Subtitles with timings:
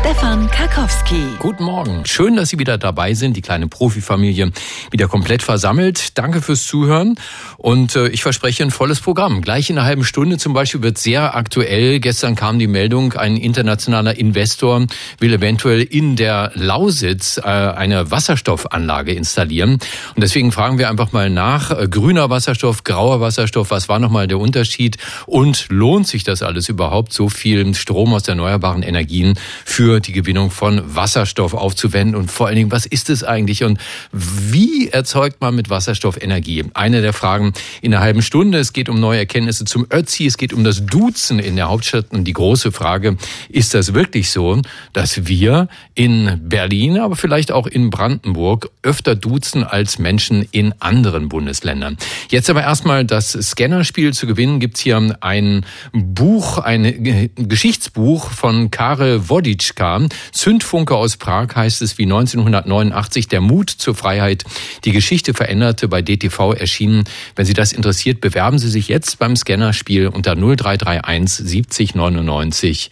[0.00, 1.22] Stefan Karkowski.
[1.38, 2.04] Guten Morgen.
[2.04, 3.34] Schön, dass Sie wieder dabei sind.
[3.34, 4.52] Die kleine Profifamilie
[4.90, 6.18] wieder komplett versammelt.
[6.18, 7.14] Danke fürs Zuhören.
[7.56, 9.40] Und äh, ich verspreche ein volles Programm.
[9.40, 11.98] Gleich in einer halben Stunde zum Beispiel wird sehr aktuell.
[11.98, 14.86] Gestern kam die Meldung, ein internationaler Investor
[15.18, 19.72] will eventuell in der Lausitz äh, eine Wasserstoffanlage installieren.
[19.72, 21.70] Und deswegen fragen wir einfach mal nach.
[21.70, 24.98] Äh, grüner Wasserstoff, grauer Wasserstoff, was war nochmal der Unterschied?
[25.24, 30.50] Und lohnt sich das alles überhaupt, so viel Strom aus erneuerbaren Energien für die Gewinnung
[30.50, 32.16] von Wasserstoff aufzuwenden.
[32.16, 33.78] Und vor allen Dingen, was ist es eigentlich und
[34.12, 36.64] wie erzeugt man mit Wasserstoff Energie?
[36.74, 38.58] Eine der Fragen in einer halben Stunde.
[38.58, 42.06] Es geht um neue Erkenntnisse zum Ötzi, es geht um das Duzen in der Hauptstadt.
[42.10, 43.16] Und die große Frage,
[43.48, 44.60] ist das wirklich so,
[44.92, 51.28] dass wir in Berlin, aber vielleicht auch in Brandenburg öfter duzen als Menschen in anderen
[51.28, 51.96] Bundesländern?
[52.30, 59.28] Jetzt aber erstmal das Scannerspiel zu gewinnen, gibt's hier ein Buch, ein Geschichtsbuch von Karel
[59.28, 60.00] Woddy Woditschka.
[60.32, 64.44] Zündfunke aus Prag heißt es wie 1989 der Mut zur Freiheit.
[64.84, 67.04] Die Geschichte veränderte bei DTV erschienen.
[67.34, 72.90] Wenn Sie das interessiert, bewerben Sie sich jetzt beim Scannerspiel unter 0331 70 99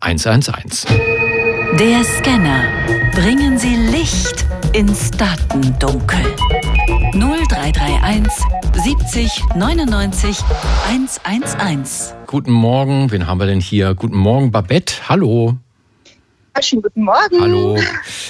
[0.00, 0.86] 111.
[1.78, 2.64] Der Scanner.
[3.12, 6.20] Bringen Sie Licht ins Datendunkel.
[7.12, 8.32] 0331
[8.84, 10.38] 70 99
[10.86, 12.14] 111.
[12.26, 13.94] Guten Morgen, wen haben wir denn hier?
[13.94, 15.08] Guten Morgen, Babette.
[15.08, 15.56] Hallo.
[16.62, 17.40] Schönen guten Morgen.
[17.40, 17.78] Hallo.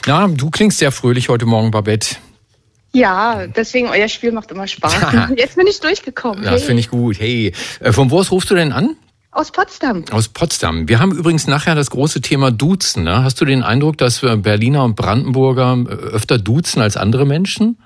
[0.06, 2.16] Na, du klingst sehr fröhlich heute Morgen, Babette.
[2.92, 4.94] Ja, deswegen euer Spiel macht immer Spaß.
[5.36, 6.44] Jetzt bin ich durchgekommen.
[6.44, 6.66] Das hey.
[6.66, 7.20] finde ich gut.
[7.20, 8.96] Hey, äh, von wo aus rufst du denn an?
[9.30, 10.04] Aus Potsdam.
[10.12, 10.88] Aus Potsdam.
[10.88, 13.04] Wir haben übrigens nachher das große Thema Duzen.
[13.04, 13.22] Ne?
[13.22, 17.76] Hast du den Eindruck, dass Berliner und Brandenburger äh, öfter duzen als andere Menschen?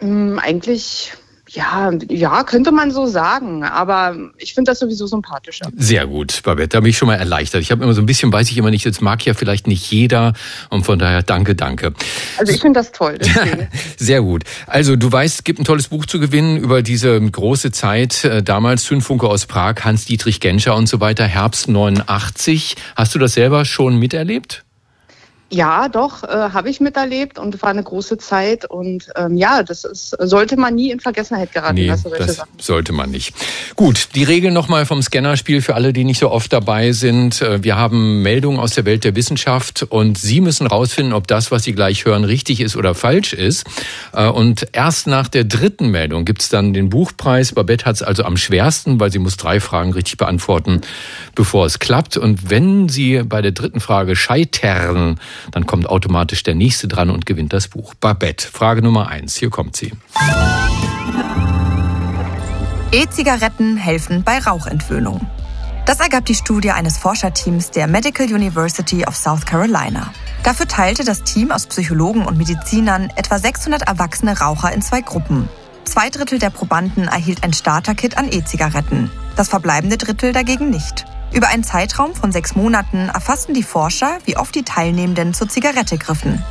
[0.00, 1.12] Mm, eigentlich
[1.52, 3.62] ja, ja, könnte man so sagen.
[3.62, 5.68] Aber ich finde das sowieso sympathischer.
[5.76, 6.68] Sehr gut, Babette.
[6.68, 7.60] Da bin ich schon mal erleichtert.
[7.60, 9.90] Ich habe immer so ein bisschen, weiß ich immer nicht, jetzt mag ja vielleicht nicht
[9.90, 10.32] jeder.
[10.70, 11.92] Und von daher danke, danke.
[12.38, 13.18] Also ich finde das toll.
[13.98, 14.44] Sehr gut.
[14.66, 18.24] Also du weißt, es gibt ein tolles Buch zu gewinnen über diese große Zeit.
[18.24, 22.76] Äh, damals Zündfunke aus Prag, Hans-Dietrich Genscher und so weiter, Herbst 89.
[22.96, 24.64] Hast du das selber schon miterlebt?
[25.52, 28.64] Ja, doch, äh, habe ich miterlebt und war eine große Zeit.
[28.64, 32.10] Und ähm, ja, das ist, sollte man nie in Vergessenheit geraten nee, lassen.
[32.16, 32.48] Das Sachen.
[32.58, 33.34] sollte man nicht.
[33.76, 37.42] Gut, die Regeln nochmal vom Scannerspiel für alle, die nicht so oft dabei sind.
[37.42, 41.50] Äh, wir haben Meldungen aus der Welt der Wissenschaft und Sie müssen rausfinden, ob das,
[41.50, 43.66] was Sie gleich hören, richtig ist oder falsch ist.
[44.14, 47.52] Äh, und erst nach der dritten Meldung gibt's dann den Buchpreis.
[47.52, 50.80] Babette hat es also am schwersten, weil sie muss drei Fragen richtig beantworten,
[51.34, 52.16] bevor es klappt.
[52.16, 55.20] Und wenn Sie bei der dritten Frage scheitern,
[55.50, 57.94] dann kommt automatisch der nächste dran und gewinnt das Buch.
[57.94, 59.36] Babette, Frage Nummer eins.
[59.36, 59.92] Hier kommt sie.
[62.92, 65.26] E-Zigaretten helfen bei Rauchentwöhnung.
[65.86, 70.12] Das ergab die Studie eines Forscherteams der Medical University of South Carolina.
[70.44, 75.48] Dafür teilte das Team aus Psychologen und Medizinern etwa 600 erwachsene Raucher in zwei Gruppen.
[75.84, 81.04] Zwei Drittel der Probanden erhielt ein Starterkit an E-Zigaretten, das verbleibende Drittel dagegen nicht.
[81.32, 85.96] Über einen Zeitraum von sechs Monaten erfassten die Forscher, wie oft die Teilnehmenden zur Zigarette
[85.96, 86.44] griffen.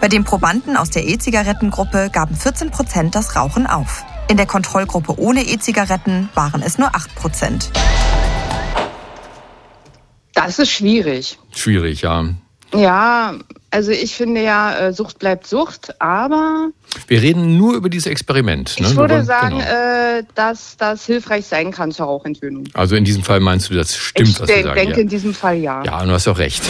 [0.00, 4.04] Bei den Probanden aus der E-Zigarettengruppe gaben 14 Prozent das Rauchen auf.
[4.28, 7.70] In der Kontrollgruppe ohne E-Zigaretten waren es nur 8 Prozent.
[10.34, 11.38] Das ist schwierig.
[11.54, 12.26] Schwierig, ja.
[12.74, 13.34] Ja,
[13.70, 16.70] also ich finde ja, äh, Sucht bleibt Sucht, aber.
[17.08, 18.80] Wir reden nur über dieses Experiment.
[18.80, 18.88] Ne?
[18.88, 20.18] Ich würde sagen, genau.
[20.18, 22.64] äh, dass das hilfreich sein kann zur Rauchentwöhnung.
[22.74, 24.66] Also in diesem Fall meinst du, das stimmt, ich was du sagst?
[24.66, 25.02] Ich denke ja.
[25.02, 25.82] in diesem Fall ja.
[25.84, 26.62] Ja, du hast auch recht.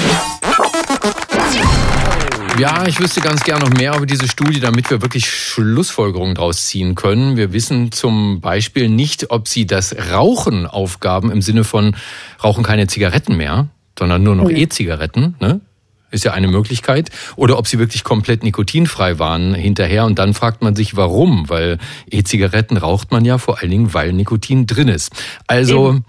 [2.59, 6.67] Ja, ich wüsste ganz gerne noch mehr über diese Studie, damit wir wirklich Schlussfolgerungen daraus
[6.67, 7.37] ziehen können.
[7.37, 11.95] Wir wissen zum Beispiel nicht, ob sie das Rauchen aufgaben im Sinne von
[12.43, 13.69] rauchen keine Zigaretten mehr,
[13.99, 15.37] sondern nur noch E-Zigaretten.
[15.39, 15.61] Ne?
[16.17, 17.11] Ist ja eine Möglichkeit.
[17.37, 20.05] Oder ob sie wirklich komplett nikotinfrei waren hinterher.
[20.05, 21.49] Und dann fragt man sich, warum?
[21.49, 21.79] Weil
[22.11, 25.13] E-Zigaretten raucht man ja vor allen Dingen, weil Nikotin drin ist.
[25.47, 26.05] Also Eben.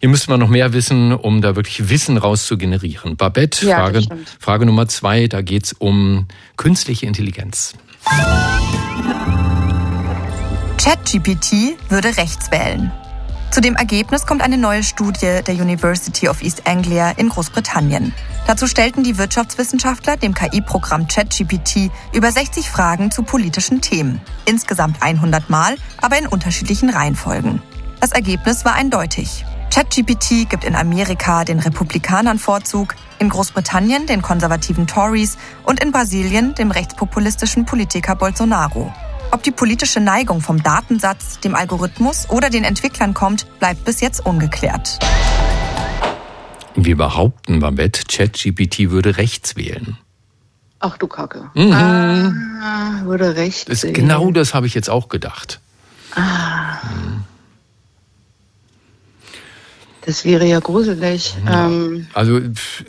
[0.00, 3.16] hier müsste man noch mehr wissen, um da wirklich Wissen raus zu generieren.
[3.16, 4.02] Babette, ja, Frage,
[4.38, 6.26] Frage Nummer zwei, da geht's um
[6.56, 7.74] künstliche Intelligenz.
[10.78, 12.92] ChatGPT würde rechts wählen.
[13.50, 18.12] Zu dem Ergebnis kommt eine neue Studie der University of East Anglia in Großbritannien.
[18.46, 24.20] Dazu stellten die Wirtschaftswissenschaftler dem KI-Programm ChatGPT über 60 Fragen zu politischen Themen.
[24.44, 27.60] Insgesamt 100 Mal, aber in unterschiedlichen Reihenfolgen.
[28.00, 29.44] Das Ergebnis war eindeutig.
[29.74, 36.54] ChatGPT gibt in Amerika den Republikanern Vorzug, in Großbritannien den konservativen Tories und in Brasilien
[36.54, 38.92] dem rechtspopulistischen Politiker Bolsonaro.
[39.32, 44.24] Ob die politische Neigung vom Datensatz, dem Algorithmus oder den Entwicklern kommt, bleibt bis jetzt
[44.24, 45.00] ungeklärt.
[46.76, 49.96] Wir behaupten, Babette, ChatGPT würde rechts wählen.
[50.78, 51.50] Ach du Kacke.
[51.54, 51.72] Mhm.
[51.72, 53.68] Ah, würde recht.
[53.70, 53.94] Das, sehen.
[53.94, 55.58] genau das habe ich jetzt auch gedacht.
[60.02, 61.34] Das wäre ja gruselig.
[61.50, 62.40] Ähm, Also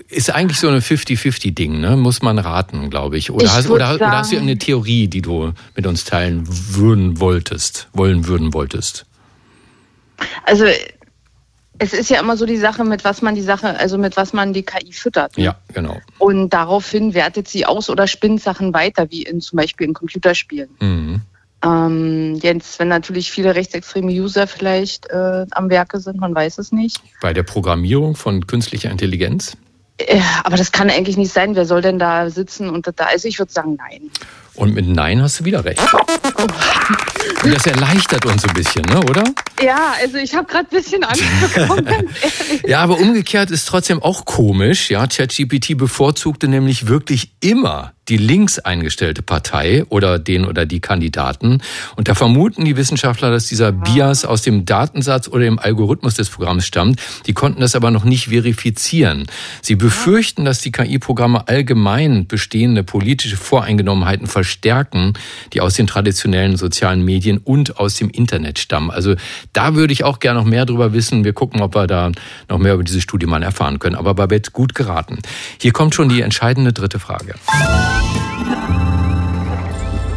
[0.08, 1.98] ist eigentlich so eine 50-50-Ding, ne?
[1.98, 3.32] Muss man raten, glaube ich.
[3.32, 6.44] Oder, Ich hast, oder, oder hast du sagen- eine Theorie, die du mit uns teilen
[6.48, 9.06] würden wolltest, wollen würden wolltest?
[10.46, 10.66] also
[11.80, 14.34] es ist ja immer so die Sache, mit was man die Sache, also mit was
[14.34, 15.38] man die KI füttert.
[15.38, 15.98] Ja, genau.
[16.18, 20.70] Und daraufhin wertet sie aus oder spinnt Sachen weiter, wie in zum Beispiel in Computerspielen.
[20.80, 21.22] Mhm.
[21.64, 26.72] Ähm, jetzt, wenn natürlich viele rechtsextreme User vielleicht äh, am Werke sind, man weiß es
[26.72, 27.02] nicht.
[27.22, 29.58] Bei der Programmierung von künstlicher Intelligenz?
[29.98, 31.56] Äh, aber das kann eigentlich nicht sein.
[31.56, 33.06] Wer soll denn da sitzen und da?
[33.06, 34.12] Also ich würde sagen, nein.
[34.58, 35.80] Und mit Nein hast du wieder recht.
[37.44, 39.24] Und das erleichtert uns so ein bisschen, ne, oder?
[39.64, 41.24] Ja, also ich habe gerade ein bisschen Angst
[41.54, 42.64] bekommen, ganz ehrlich.
[42.68, 44.90] Ja, aber umgekehrt ist trotzdem auch komisch.
[44.90, 51.62] Ja, ChatGPT bevorzugte nämlich wirklich immer die links eingestellte Partei oder den oder die Kandidaten.
[51.96, 56.30] Und da vermuten die Wissenschaftler, dass dieser Bias aus dem Datensatz oder dem Algorithmus des
[56.30, 57.00] Programms stammt.
[57.26, 59.28] Die konnten das aber noch nicht verifizieren.
[59.62, 65.14] Sie befürchten, dass die KI-Programme allgemein bestehende politische Voreingenommenheiten verstärken,
[65.54, 68.92] die aus den traditionellen sozialen Medien und aus dem Internet stammen.
[68.92, 69.16] Also
[69.54, 71.24] da würde ich auch gerne noch mehr drüber wissen.
[71.24, 72.12] Wir gucken, ob wir da
[72.50, 73.96] noch mehr über diese Studie mal erfahren können.
[73.96, 75.20] Aber Babette, gut geraten.
[75.60, 77.36] Hier kommt schon die entscheidende dritte Frage.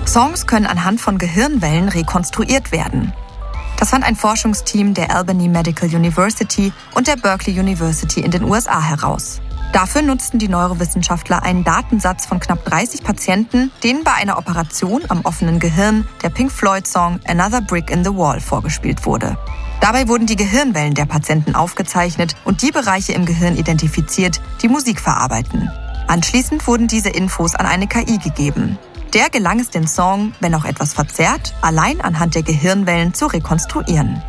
[0.06, 3.12] Songs können anhand von Gehirnwellen rekonstruiert werden.
[3.78, 8.82] Das fand ein Forschungsteam der Albany Medical University und der Berkeley University in den USA
[8.82, 9.40] heraus.
[9.72, 15.20] Dafür nutzten die Neurowissenschaftler einen Datensatz von knapp 30 Patienten, denen bei einer Operation am
[15.20, 19.38] offenen Gehirn der Pink Floyd-Song Another Brick in the Wall vorgespielt wurde.
[19.80, 25.00] Dabei wurden die Gehirnwellen der Patienten aufgezeichnet und die Bereiche im Gehirn identifiziert, die Musik
[25.00, 25.70] verarbeiten.
[26.10, 28.80] Anschließend wurden diese Infos an eine KI gegeben.
[29.14, 34.20] Der gelang es den Song, wenn auch etwas verzerrt, allein anhand der Gehirnwellen zu rekonstruieren.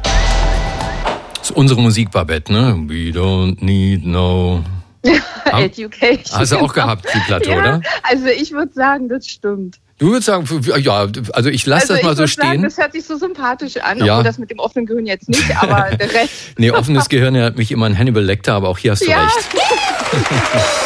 [1.39, 2.75] Das ist unsere Musik, Babette, ne?
[2.87, 4.63] We don't need no...
[5.45, 6.39] Education.
[6.39, 7.81] Hast du auch gehabt, die Platte, ja, oder?
[8.03, 9.79] Also ich würde sagen, das stimmt.
[9.97, 10.47] Du würdest sagen,
[10.81, 12.61] ja, also ich lasse also das mal ich so würd Sagen, stehen.
[12.61, 14.13] das hört sich so sympathisch an, Ja.
[14.13, 16.31] obwohl das mit dem offenen Gehirn jetzt nicht, aber der Rest.
[16.59, 19.23] Nee, offenes Gehirn erinnert mich immer an Hannibal Lecter, aber auch hier hast du Ja.
[19.23, 19.49] recht.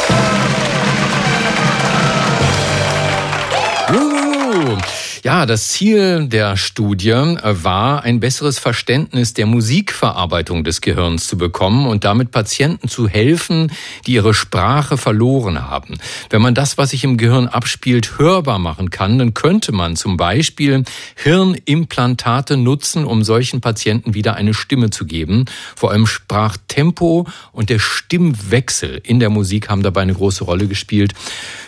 [5.26, 11.36] Ja, das Ziel der Studie äh, war, ein besseres Verständnis der Musikverarbeitung des Gehirns zu
[11.36, 13.72] bekommen und damit Patienten zu helfen,
[14.06, 15.96] die ihre Sprache verloren haben.
[16.30, 20.16] Wenn man das, was sich im Gehirn abspielt, hörbar machen kann, dann könnte man zum
[20.16, 20.84] Beispiel
[21.16, 25.46] Hirnimplantate nutzen, um solchen Patienten wieder eine Stimme zu geben.
[25.76, 31.16] Vor allem Sprachtempo und der Stimmwechsel in der Musik haben dabei eine große Rolle gespielt.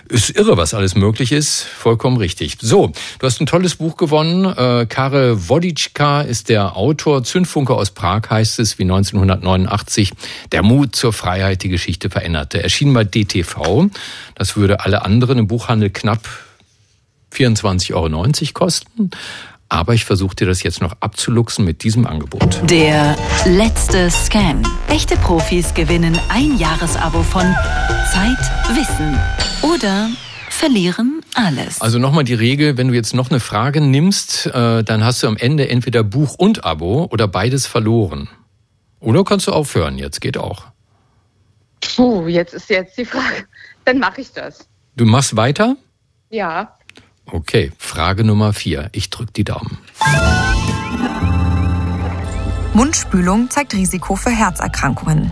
[0.09, 1.63] Ist irre, was alles möglich ist.
[1.63, 2.57] Vollkommen richtig.
[2.61, 4.45] So, du hast ein tolles Buch gewonnen.
[4.45, 7.23] Äh, Karel Woditschka ist der Autor.
[7.23, 10.11] Zündfunke aus Prag heißt es, wie 1989.
[10.51, 12.63] Der Mut zur Freiheit, die Geschichte veränderte.
[12.63, 13.87] Erschien bei DTV.
[14.35, 16.21] Das würde alle anderen im Buchhandel knapp
[17.33, 19.11] 24,90 Euro kosten.
[19.69, 22.61] Aber ich versuche dir das jetzt noch abzuluxen mit diesem Angebot.
[22.69, 24.63] Der letzte Scan.
[24.87, 27.43] Echte Profis gewinnen ein Jahresabo von
[28.13, 29.17] Zeit, Wissen
[29.61, 30.09] oder
[30.49, 31.81] verlieren alles.
[31.81, 35.27] Also nochmal die Regel, wenn du jetzt noch eine Frage nimmst, äh, dann hast du
[35.27, 38.29] am Ende entweder Buch und Abo oder beides verloren.
[38.99, 40.65] Oder kannst du aufhören, jetzt geht auch.
[41.95, 43.45] Puh, jetzt ist jetzt die Frage.
[43.85, 44.67] Dann mache ich das.
[44.95, 45.77] Du machst weiter?
[46.29, 46.75] Ja.
[47.25, 48.89] Okay, Frage Nummer vier.
[48.93, 49.77] Ich drück die Daumen.
[52.73, 55.31] Mundspülung zeigt Risiko für Herzerkrankungen.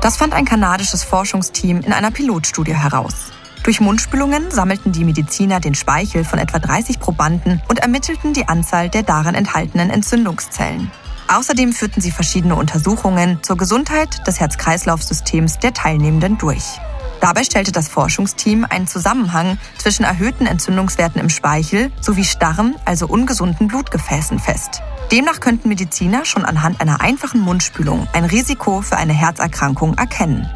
[0.00, 3.32] Das fand ein kanadisches Forschungsteam in einer Pilotstudie heraus.
[3.62, 8.88] Durch Mundspülungen sammelten die Mediziner den Speichel von etwa 30 Probanden und ermittelten die Anzahl
[8.88, 10.90] der darin enthaltenen Entzündungszellen.
[11.28, 16.80] Außerdem führten sie verschiedene Untersuchungen zur Gesundheit des Herz-Kreislauf-Systems der Teilnehmenden durch.
[17.20, 23.68] Dabei stellte das Forschungsteam einen Zusammenhang zwischen erhöhten Entzündungswerten im Speichel sowie starren, also ungesunden
[23.68, 24.82] Blutgefäßen fest.
[25.12, 30.48] Demnach könnten Mediziner schon anhand einer einfachen Mundspülung ein Risiko für eine Herzerkrankung erkennen.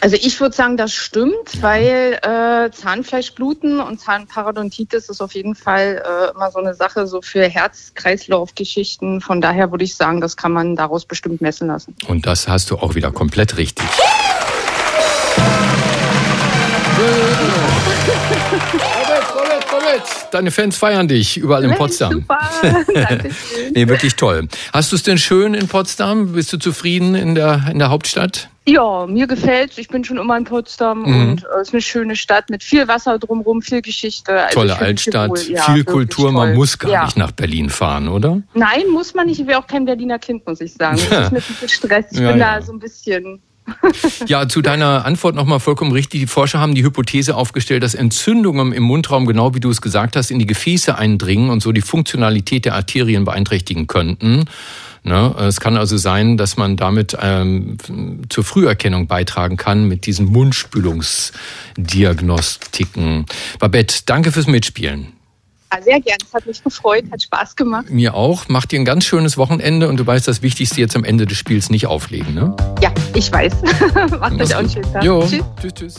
[0.00, 6.02] Also ich würde sagen, das stimmt, weil äh, Zahnfleischbluten und Zahnparodontitis ist auf jeden Fall
[6.04, 9.20] äh, immer so eine Sache so für Herz-Kreislauf-Geschichten.
[9.20, 11.96] Von daher würde ich sagen, das kann man daraus bestimmt messen lassen.
[12.08, 13.86] Und das hast du auch wieder komplett richtig.
[20.30, 22.12] deine Fans feiern dich überall in Potsdam.
[22.12, 22.38] Super,
[23.74, 24.48] nee, wirklich toll.
[24.72, 26.32] Hast du es denn schön in Potsdam?
[26.32, 28.50] Bist du zufrieden in der, in der Hauptstadt?
[28.68, 29.78] Ja, mir gefällt's.
[29.78, 31.28] Ich bin schon immer in Potsdam mhm.
[31.30, 34.32] und äh, es ist eine schöne Stadt mit viel Wasser drumherum, viel Geschichte.
[34.32, 36.32] Also Tolle Altstadt, ja, viel Kultur.
[36.32, 37.04] Man muss gar ja.
[37.04, 38.42] nicht nach Berlin fahren, oder?
[38.54, 39.40] Nein, muss man nicht.
[39.40, 40.98] Ich wäre auch kein Berliner Kind, muss ich sagen.
[41.10, 41.10] Ja.
[41.10, 42.06] Das ist mir viel Stress.
[42.10, 43.40] Ich bin da so ein bisschen
[44.26, 46.20] ja, zu deiner Antwort nochmal vollkommen richtig.
[46.20, 50.16] Die Forscher haben die Hypothese aufgestellt, dass Entzündungen im Mundraum, genau wie du es gesagt
[50.16, 54.44] hast, in die Gefäße eindringen und so die Funktionalität der Arterien beeinträchtigen könnten.
[55.06, 55.34] Ne?
[55.38, 57.78] Es kann also sein, dass man damit ähm,
[58.28, 63.26] zur Früherkennung beitragen kann mit diesen Mundspülungsdiagnostiken.
[63.60, 65.12] Babette, danke fürs Mitspielen.
[65.84, 66.16] Sehr gern.
[66.26, 67.90] Es hat mich gefreut, hat Spaß gemacht.
[67.90, 68.48] Mir auch.
[68.48, 71.38] Macht dir ein ganz schönes Wochenende und du weißt das Wichtigste jetzt am Ende des
[71.38, 72.56] Spiels nicht auflegen, ne?
[72.82, 73.52] Ja, ich weiß.
[74.18, 75.04] Macht euch auch einen schönen Tag.
[75.04, 75.20] Jo.
[75.20, 75.44] Tschüss.
[75.60, 75.94] Tschüss, tschüss.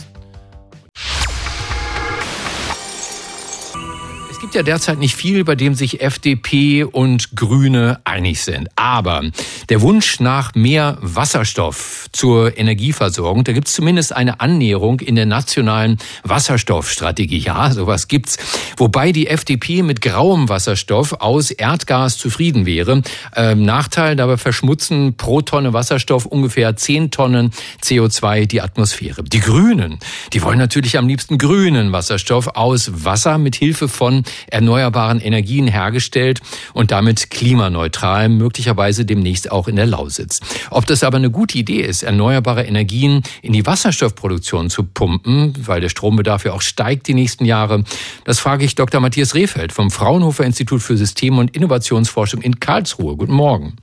[4.47, 8.69] Gibt ja derzeit nicht viel, bei dem sich FDP und Grüne einig sind.
[8.77, 9.23] Aber
[9.67, 15.25] der Wunsch nach mehr Wasserstoff zur Energieversorgung, da gibt es zumindest eine Annäherung in der
[15.25, 17.39] nationalen Wasserstoffstrategie.
[17.39, 18.37] Ja, sowas gibt's.
[18.77, 23.01] Wobei die FDP mit grauem Wasserstoff aus Erdgas zufrieden wäre.
[23.35, 27.51] Ähm, Nachteil, dabei verschmutzen pro Tonne Wasserstoff ungefähr 10 Tonnen
[27.83, 29.25] CO2 die Atmosphäre.
[29.25, 29.99] Die Grünen,
[30.31, 36.41] die wollen natürlich am liebsten grünen Wasserstoff aus Wasser mit Hilfe von erneuerbaren Energien hergestellt
[36.73, 40.39] und damit klimaneutral, möglicherweise demnächst auch in der Lausitz.
[40.69, 45.81] Ob das aber eine gute Idee ist, erneuerbare Energien in die Wasserstoffproduktion zu pumpen, weil
[45.81, 47.83] der Strombedarf ja auch steigt die nächsten Jahre,
[48.25, 49.01] das frage ich Dr.
[49.01, 53.15] Matthias Rehfeld vom Fraunhofer Institut für System- und Innovationsforschung in Karlsruhe.
[53.15, 53.77] Guten Morgen.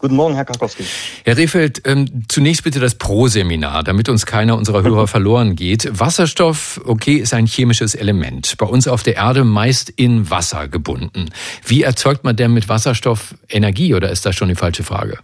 [0.00, 0.84] Guten Morgen, Herr Karkowski.
[1.24, 5.98] Herr Rehfeld, ähm, zunächst bitte das Pro-Seminar, damit uns keiner unserer Hörer verloren geht.
[5.98, 8.56] Wasserstoff, okay, ist ein chemisches Element.
[8.58, 11.30] Bei uns auf der Erde meist in Wasser gebunden.
[11.66, 15.18] Wie erzeugt man denn mit Wasserstoff Energie oder ist das schon die falsche Frage?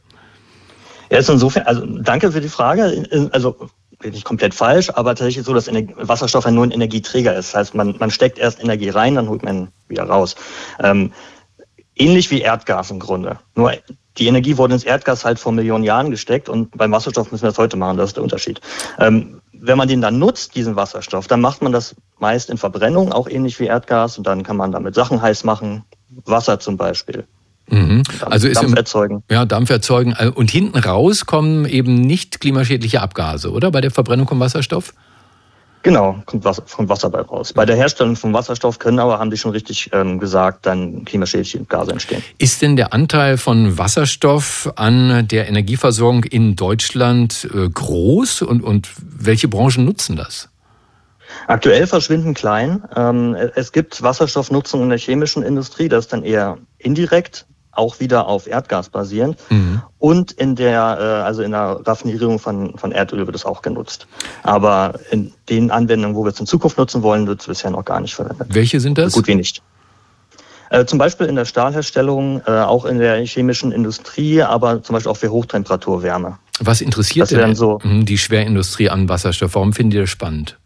[1.08, 3.30] Ja, ist insofern, also danke für die Frage.
[3.30, 3.70] Also
[4.02, 7.54] nicht komplett falsch, aber tatsächlich so, dass Wasserstoff ja nur ein Energieträger ist.
[7.54, 10.34] Das heißt, man, man steckt erst Energie rein, dann holt man wieder raus.
[10.82, 11.12] Ähm,
[11.94, 13.38] ähnlich wie Erdgas im Grunde.
[13.54, 13.72] Nur
[14.18, 17.50] die Energie wurde ins Erdgas halt vor Millionen Jahren gesteckt und beim Wasserstoff müssen wir
[17.50, 18.60] das heute machen, das ist der Unterschied.
[18.98, 23.12] Ähm, wenn man den dann nutzt, diesen Wasserstoff, dann macht man das meist in Verbrennung,
[23.12, 25.84] auch ähnlich wie Erdgas und dann kann man damit Sachen heiß machen,
[26.24, 27.24] Wasser zum Beispiel.
[27.68, 28.02] Mhm.
[28.20, 29.22] Also ist Dampf im, erzeugen.
[29.30, 30.14] Ja, Dampf erzeugen.
[30.34, 33.70] Und hinten raus kommen eben nicht klimaschädliche Abgase, oder?
[33.70, 34.92] Bei der Verbrennung von Wasserstoff?
[35.84, 37.52] Genau, kommt Wasser, kommt Wasser bei raus.
[37.52, 41.62] Bei der Herstellung von Wasserstoff können aber, haben die schon richtig ähm, gesagt, dann klimaschädliche
[41.64, 42.22] Gase entstehen.
[42.38, 48.88] Ist denn der Anteil von Wasserstoff an der Energieversorgung in Deutschland äh, groß und, und
[48.98, 50.48] welche Branchen nutzen das?
[51.48, 52.82] Aktuell verschwinden klein.
[52.96, 57.44] Ähm, es gibt Wasserstoffnutzung in der chemischen Industrie, das ist dann eher indirekt
[57.76, 59.38] auch wieder auf Erdgas basierend.
[59.50, 59.82] Mhm.
[59.98, 64.06] Und in der, äh, also in der Raffinierung von, von Erdöl wird es auch genutzt.
[64.42, 67.84] Aber in den Anwendungen, wo wir es in Zukunft nutzen wollen, wird es bisher noch
[67.84, 68.48] gar nicht verwendet.
[68.50, 69.12] Welche sind das?
[69.12, 69.62] Gut wie nicht.
[70.70, 75.12] Äh, zum Beispiel in der Stahlherstellung, äh, auch in der chemischen Industrie, aber zum Beispiel
[75.12, 76.38] auch für Hochtemperaturwärme.
[76.60, 79.54] Was interessiert denn so die Schwerindustrie an Wasserstoff?
[79.54, 80.56] Warum findet ihr das spannend?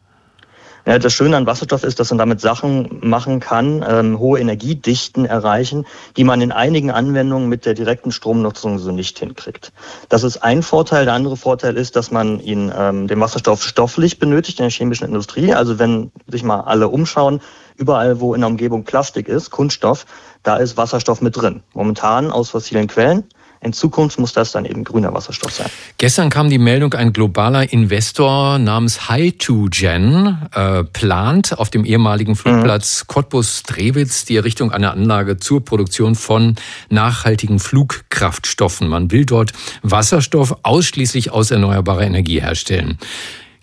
[0.88, 5.26] Ja, das Schöne an Wasserstoff ist, dass man damit Sachen machen kann, ähm, hohe Energiedichten
[5.26, 5.84] erreichen,
[6.16, 9.70] die man in einigen Anwendungen mit der direkten Stromnutzung so nicht hinkriegt.
[10.08, 11.04] Das ist ein Vorteil.
[11.04, 15.06] Der andere Vorteil ist, dass man ihn, ähm, den Wasserstoff stofflich benötigt in der chemischen
[15.06, 15.52] Industrie.
[15.52, 17.42] Also wenn sich mal alle umschauen,
[17.76, 20.06] überall wo in der Umgebung Plastik ist, Kunststoff,
[20.42, 21.62] da ist Wasserstoff mit drin.
[21.74, 23.24] Momentan aus fossilen Quellen.
[23.60, 25.68] In Zukunft muss das dann eben grüner Wasserstoff sein.
[25.96, 33.02] Gestern kam die Meldung, ein globaler Investor namens Hy2Gen äh, plant auf dem ehemaligen Flugplatz
[33.02, 33.12] mhm.
[33.12, 36.54] Cottbus-Drewitz die Errichtung einer Anlage zur Produktion von
[36.88, 38.88] nachhaltigen Flugkraftstoffen.
[38.88, 42.98] Man will dort Wasserstoff ausschließlich aus erneuerbarer Energie herstellen.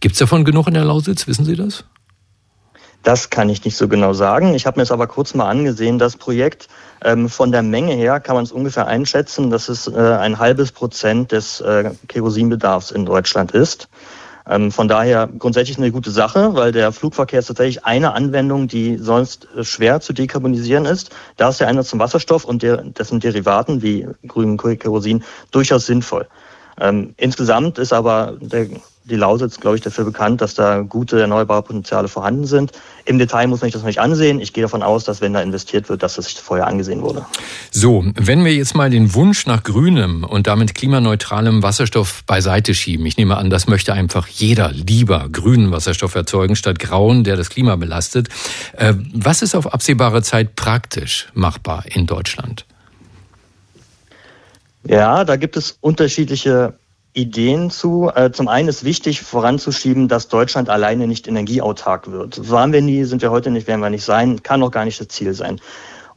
[0.02, 1.26] Gibt es davon genug in der Lausitz?
[1.28, 1.86] Wissen Sie das?
[3.06, 4.56] Das kann ich nicht so genau sagen.
[4.56, 6.00] Ich habe mir es aber kurz mal angesehen.
[6.00, 6.68] Das Projekt
[7.04, 10.72] ähm, von der Menge her kann man es ungefähr einschätzen, dass es äh, ein halbes
[10.72, 13.90] Prozent des äh, Kerosinbedarfs in Deutschland ist.
[14.50, 18.98] Ähm, von daher grundsätzlich eine gute Sache, weil der Flugverkehr ist tatsächlich eine Anwendung, die
[18.98, 21.12] sonst äh, schwer zu dekarbonisieren ist.
[21.38, 26.28] Da ist der Einsatz zum Wasserstoff und der, dessen Derivaten wie grünem Kerosin durchaus sinnvoll.
[26.82, 28.66] Ähm, insgesamt ist aber der
[29.06, 32.72] die Lausitz, glaube ich, dafür bekannt, dass da gute erneuerbare Potenziale vorhanden sind.
[33.06, 34.40] Im Detail muss man sich das noch nicht ansehen.
[34.40, 37.24] Ich gehe davon aus, dass wenn da investiert wird, dass das vorher angesehen wurde.
[37.70, 43.06] So, wenn wir jetzt mal den Wunsch nach grünem und damit klimaneutralem Wasserstoff beiseite schieben.
[43.06, 47.50] Ich nehme an, das möchte einfach jeder lieber grünen Wasserstoff erzeugen statt grauen, der das
[47.50, 48.30] Klima belastet.
[48.74, 52.66] Äh, was ist auf absehbare Zeit praktisch machbar in Deutschland?
[54.84, 56.74] Ja, da gibt es unterschiedliche
[57.16, 58.12] Ideen zu.
[58.14, 62.52] Äh, zum einen ist wichtig voranzuschieben, dass Deutschland alleine nicht energieautark wird.
[62.52, 65.00] Waren wir nie, sind wir heute nicht, werden wir nicht sein, kann auch gar nicht
[65.00, 65.62] das Ziel sein.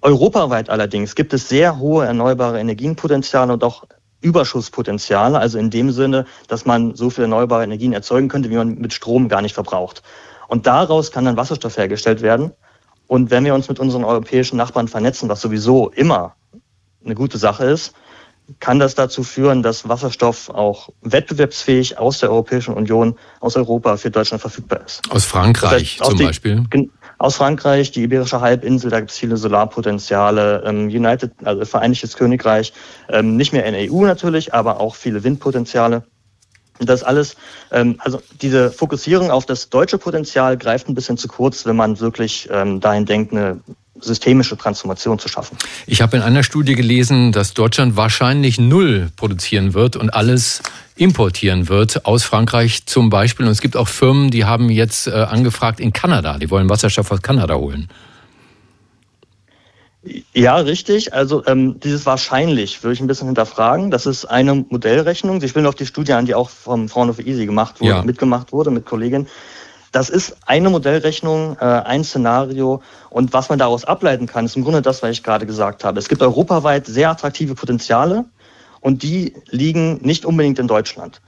[0.02, 3.84] Europaweit allerdings gibt es sehr hohe erneuerbare Energienpotenziale und auch
[4.20, 8.74] Überschusspotenziale, also in dem Sinne, dass man so viel erneuerbare Energien erzeugen könnte, wie man
[8.74, 10.02] mit Strom gar nicht verbraucht.
[10.48, 12.52] Und daraus kann dann Wasserstoff hergestellt werden.
[13.06, 16.34] Und wenn wir uns mit unseren europäischen Nachbarn vernetzen, was sowieso immer
[17.04, 17.94] eine gute Sache ist,
[18.60, 24.10] kann das dazu führen, dass Wasserstoff auch wettbewerbsfähig aus der Europäischen Union, aus Europa für
[24.10, 25.02] Deutschland verfügbar ist.
[25.10, 26.64] Aus Frankreich zum die, Beispiel?
[27.18, 30.62] Aus Frankreich, die Iberische Halbinsel, da gibt es viele Solarpotenziale.
[30.64, 32.72] Ähm, United, also Vereinigtes Königreich,
[33.08, 36.04] ähm, nicht mehr in der EU natürlich, aber auch viele Windpotenziale.
[36.80, 37.36] Das alles,
[37.70, 42.00] ähm, also diese Fokussierung auf das deutsche Potenzial greift ein bisschen zu kurz, wenn man
[42.00, 43.60] wirklich ähm, dahin denkt, eine
[44.00, 45.56] systemische Transformation zu schaffen.
[45.86, 50.62] Ich habe in einer Studie gelesen, dass Deutschland wahrscheinlich null produzieren wird und alles
[50.96, 53.46] importieren wird aus Frankreich zum Beispiel.
[53.46, 56.38] Und es gibt auch Firmen, die haben jetzt äh, angefragt in Kanada.
[56.38, 57.88] Die wollen Wasserstoff aus Kanada holen.
[60.34, 61.12] Ja, richtig.
[61.12, 63.90] Also ähm, dieses wahrscheinlich würde ich ein bisschen hinterfragen.
[63.90, 65.40] Das ist eine Modellrechnung.
[65.40, 68.02] Sie spielen auf die Studie an, die auch vom Frauen of Easy gemacht wurde, ja.
[68.02, 69.26] mitgemacht wurde mit Kolleginnen.
[69.92, 72.82] Das ist eine Modellrechnung, äh, ein Szenario.
[73.10, 75.98] Und was man daraus ableiten kann, ist im Grunde das, was ich gerade gesagt habe.
[75.98, 78.26] Es gibt europaweit sehr attraktive Potenziale
[78.80, 81.20] und die liegen nicht unbedingt in Deutschland.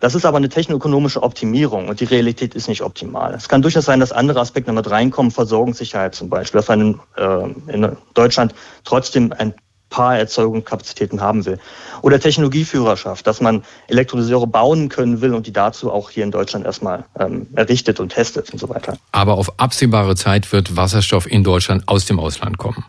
[0.00, 3.34] Das ist aber eine technoökonomische Optimierung und die Realität ist nicht optimal.
[3.34, 7.00] Es kann durchaus sein, dass andere Aspekte mit reinkommen, Versorgungssicherheit zum Beispiel, dass man in,
[7.16, 9.54] äh, in Deutschland trotzdem ein
[9.94, 11.60] paar Erzeugungskapazitäten haben will.
[12.02, 16.66] Oder Technologieführerschaft, dass man Elektrolyseure bauen können will und die dazu auch hier in Deutschland
[16.66, 18.98] erstmal ähm, errichtet und testet und so weiter.
[19.12, 22.84] Aber auf absehbare Zeit wird Wasserstoff in Deutschland aus dem Ausland kommen.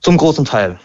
[0.00, 0.78] Zum großen Teil.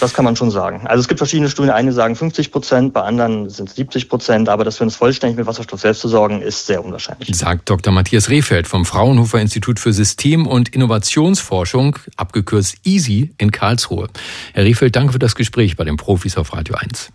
[0.00, 0.86] Das kann man schon sagen.
[0.86, 1.72] Also es gibt verschiedene Studien.
[1.72, 4.48] Einige sagen 50 Prozent, bei anderen sind es 70 Prozent.
[4.48, 7.36] Aber dass wir uns vollständig mit Wasserstoff selbst versorgen, ist sehr unwahrscheinlich.
[7.36, 7.92] Sagt Dr.
[7.92, 14.08] Matthias Rehfeld vom Fraunhofer Institut für System- und Innovationsforschung, abgekürzt EASY, in Karlsruhe.
[14.54, 17.10] Herr Rehfeld, danke für das Gespräch bei den Profis auf Radio 1.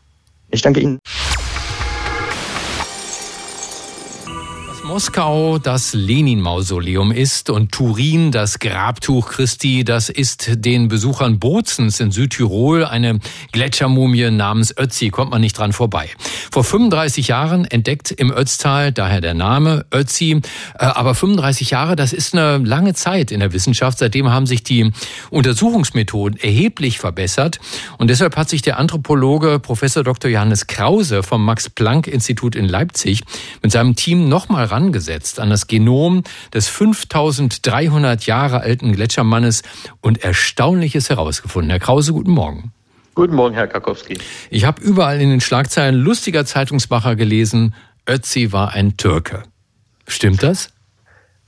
[0.51, 0.99] Ich danke Ihnen.
[4.87, 12.11] Moskau das Lenin-Mausoleum ist und Turin das Grabtuch Christi, das ist den Besuchern Bozens in
[12.11, 13.19] Südtirol eine
[13.51, 16.09] Gletschermumie namens Ötzi, kommt man nicht dran vorbei.
[16.51, 20.39] Vor 35 Jahren entdeckt im Ötztal, daher der Name Ötzi,
[20.79, 23.97] äh, aber 35 Jahre, das ist eine lange Zeit in der Wissenschaft.
[23.97, 24.93] Seitdem haben sich die
[25.29, 27.59] Untersuchungsmethoden erheblich verbessert
[27.97, 30.31] und deshalb hat sich der Anthropologe Professor Dr.
[30.31, 33.23] Johannes Krause vom Max-Planck-Institut in Leipzig
[33.61, 36.23] mit seinem Team nochmal herangesetzt an das Genom
[36.53, 39.63] des 5300 Jahre alten Gletschermannes
[40.01, 41.69] und Erstaunliches herausgefunden.
[41.69, 42.71] Herr Krause, guten Morgen.
[43.13, 44.17] Guten Morgen, Herr Karkowski.
[44.49, 47.73] Ich habe überall in den Schlagzeilen lustiger Zeitungsmacher gelesen,
[48.07, 49.43] Ötzi war ein Türke.
[50.07, 50.69] Stimmt das?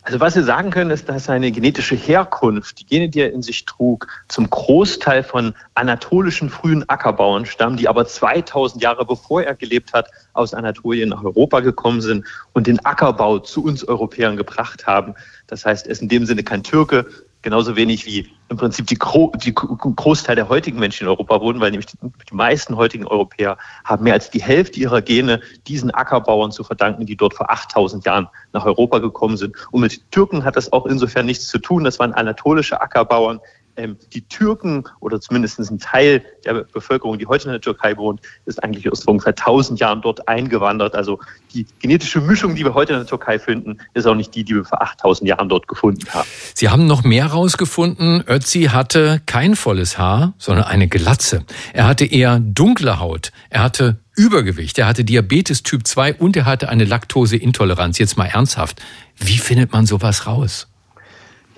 [0.03, 3.41] Also was wir sagen können, ist, dass seine genetische Herkunft, die Gene, die er in
[3.41, 9.55] sich trug, zum Großteil von anatolischen frühen Ackerbauern stammen, die aber 2000 Jahre bevor er
[9.55, 14.88] gelebt hat, aus Anatolien nach Europa gekommen sind und den Ackerbau zu uns Europäern gebracht
[14.88, 15.15] haben.
[15.47, 17.05] Das heißt, er ist in dem Sinne kein Türke,
[17.41, 21.62] genauso wenig wie im Prinzip die, Gro die Großteil der heutigen Menschen in Europa wohnen,
[21.62, 25.91] weil nämlich die, die, meisten heutigen Europäer haben mehr als die Hälfte ihrer Gene diesen
[25.91, 29.56] Ackerbauern zu verdanken, die dort vor 8000 Jahren nach Europa gekommen sind.
[29.71, 31.84] Und mit Türken hat das auch insofern nichts zu tun.
[31.84, 33.39] Das waren anatolische Ackerbauern,
[33.80, 38.22] ähm, die Türken oder zumindest ein Teil der Bevölkerung, die heute in der Türkei wohnt,
[38.46, 40.96] ist eigentlich vor ungefähr 1000 Jahren dort eingewandert.
[40.96, 41.20] Also
[41.54, 44.56] die genetische Mischung, die wir heute in der Türkei finden, ist auch nicht die, die
[44.56, 46.28] wir vor 8000 Jahren dort gefunden haben.
[46.54, 48.24] Sie haben noch mehr herausgefunden.
[48.28, 51.46] Ötzi hatte kein volles Haar, sondern eine Glatze.
[51.74, 53.32] Er hatte eher dunkle Haut.
[53.50, 57.98] Er hatte Übergewicht, er hatte Diabetes Typ 2 und er hatte eine Laktoseintoleranz.
[58.00, 58.82] Jetzt mal ernsthaft.
[59.15, 60.68] Wie findet man sowas raus?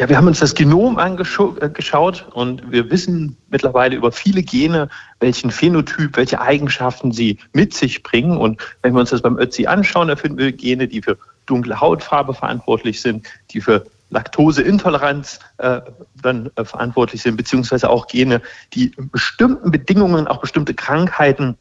[0.01, 4.89] Ja, wir haben uns das Genom angeschaut äh, und wir wissen mittlerweile über viele Gene,
[5.19, 8.35] welchen Phänotyp, welche Eigenschaften sie mit sich bringen.
[8.35, 11.79] Und wenn wir uns das beim Ötzi anschauen, da finden wir Gene, die für dunkle
[11.79, 15.81] Hautfarbe verantwortlich sind, die für Laktoseintoleranz äh,
[16.19, 18.41] dann äh, verantwortlich sind, beziehungsweise auch Gene,
[18.73, 21.59] die in bestimmten Bedingungen auch bestimmte Krankheiten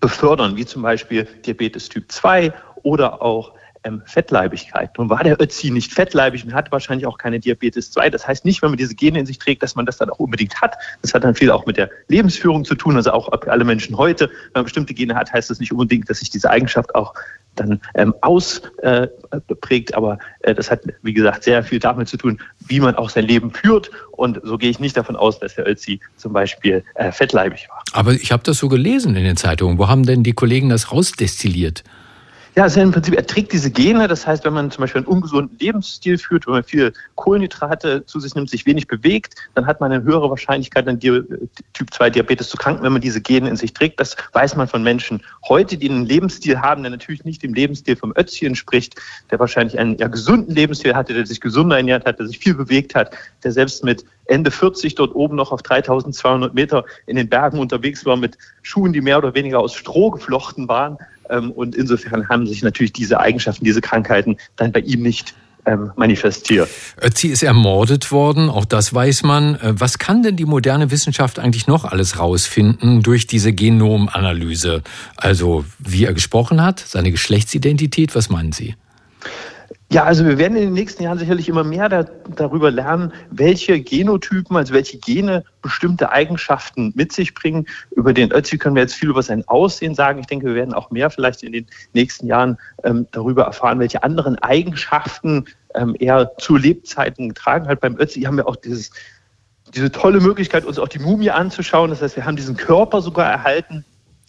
[0.00, 3.54] befördern, wie zum Beispiel Diabetes Typ 2 oder auch
[3.88, 4.96] ähm, Fettleibigkeit.
[4.98, 8.10] Nun war der Ötzi nicht fettleibig und hatte wahrscheinlich auch keine Diabetes 2.
[8.10, 10.18] Das heißt nicht, wenn man diese Gene in sich trägt, dass man das dann auch
[10.18, 10.76] unbedingt hat.
[11.02, 12.96] Das hat dann viel auch mit der Lebensführung zu tun.
[12.96, 16.20] Also auch alle Menschen heute, wenn man bestimmte Gene hat, heißt das nicht unbedingt, dass
[16.20, 17.14] sich diese Eigenschaft auch
[17.56, 19.90] dann ähm, ausprägt.
[19.90, 23.10] Äh, Aber äh, das hat, wie gesagt, sehr viel damit zu tun, wie man auch
[23.10, 23.90] sein Leben führt.
[24.12, 27.82] Und so gehe ich nicht davon aus, dass Herr Ötzi zum Beispiel äh, fettleibig war.
[27.92, 29.78] Aber ich habe das so gelesen in den Zeitungen.
[29.78, 31.82] Wo haben denn die Kollegen das rausdestilliert?
[32.58, 34.08] Ja, also im Prinzip, er trägt diese Gene.
[34.08, 38.18] Das heißt, wenn man zum Beispiel einen ungesunden Lebensstil führt, wenn man viel Kohlenhydrate zu
[38.18, 42.48] sich nimmt, sich wenig bewegt, dann hat man eine höhere Wahrscheinlichkeit, an Typ 2 Diabetes
[42.48, 44.00] zu kranken, wenn man diese Gene in sich trägt.
[44.00, 47.94] Das weiß man von Menschen heute, die einen Lebensstil haben, der natürlich nicht dem Lebensstil
[47.94, 48.96] vom Ötzi entspricht,
[49.30, 52.54] der wahrscheinlich einen ja, gesunden Lebensstil hatte, der sich gesunder ernährt hat, der sich viel
[52.54, 53.12] bewegt hat,
[53.44, 58.04] der selbst mit Ende 40 dort oben noch auf 3200 Meter in den Bergen unterwegs
[58.04, 60.98] war mit Schuhen, die mehr oder weniger aus Stroh geflochten waren.
[61.30, 65.34] Ähm, und insofern haben sich natürlich diese Eigenschaften, diese Krankheiten dann bei ihm nicht
[65.68, 66.68] ähm, manifestiert.
[67.02, 69.56] Ötzi ist ermordet worden, auch das weiß man.
[69.56, 74.82] Äh, was kann denn die moderne Wissenschaft eigentlich noch alles rausfinden durch diese Genomanalyse?
[75.16, 78.76] Also wie er gesprochen hat, seine Geschlechtsidentität, was meinen Sie?
[79.90, 82.04] Ja, also wir werden in den nächsten Jahren sicherlich immer mehr da,
[82.36, 87.66] darüber lernen, welche Genotypen, also welche Gene bestimmte Eigenschaften mit sich bringen.
[87.92, 90.20] Über den Ötzi können wir jetzt viel über sein Aussehen sagen.
[90.20, 94.02] Ich denke, wir werden auch mehr vielleicht in den nächsten Jahren ähm, darüber erfahren, welche
[94.02, 97.80] anderen Eigenschaften ähm, er zu Lebzeiten getragen hat.
[97.80, 98.90] Beim Ötzi haben wir auch dieses,
[99.74, 101.88] diese tolle Möglichkeit, uns auch die Mumie anzuschauen.
[101.88, 103.86] Das heißt, wir haben diesen Körper sogar erhalten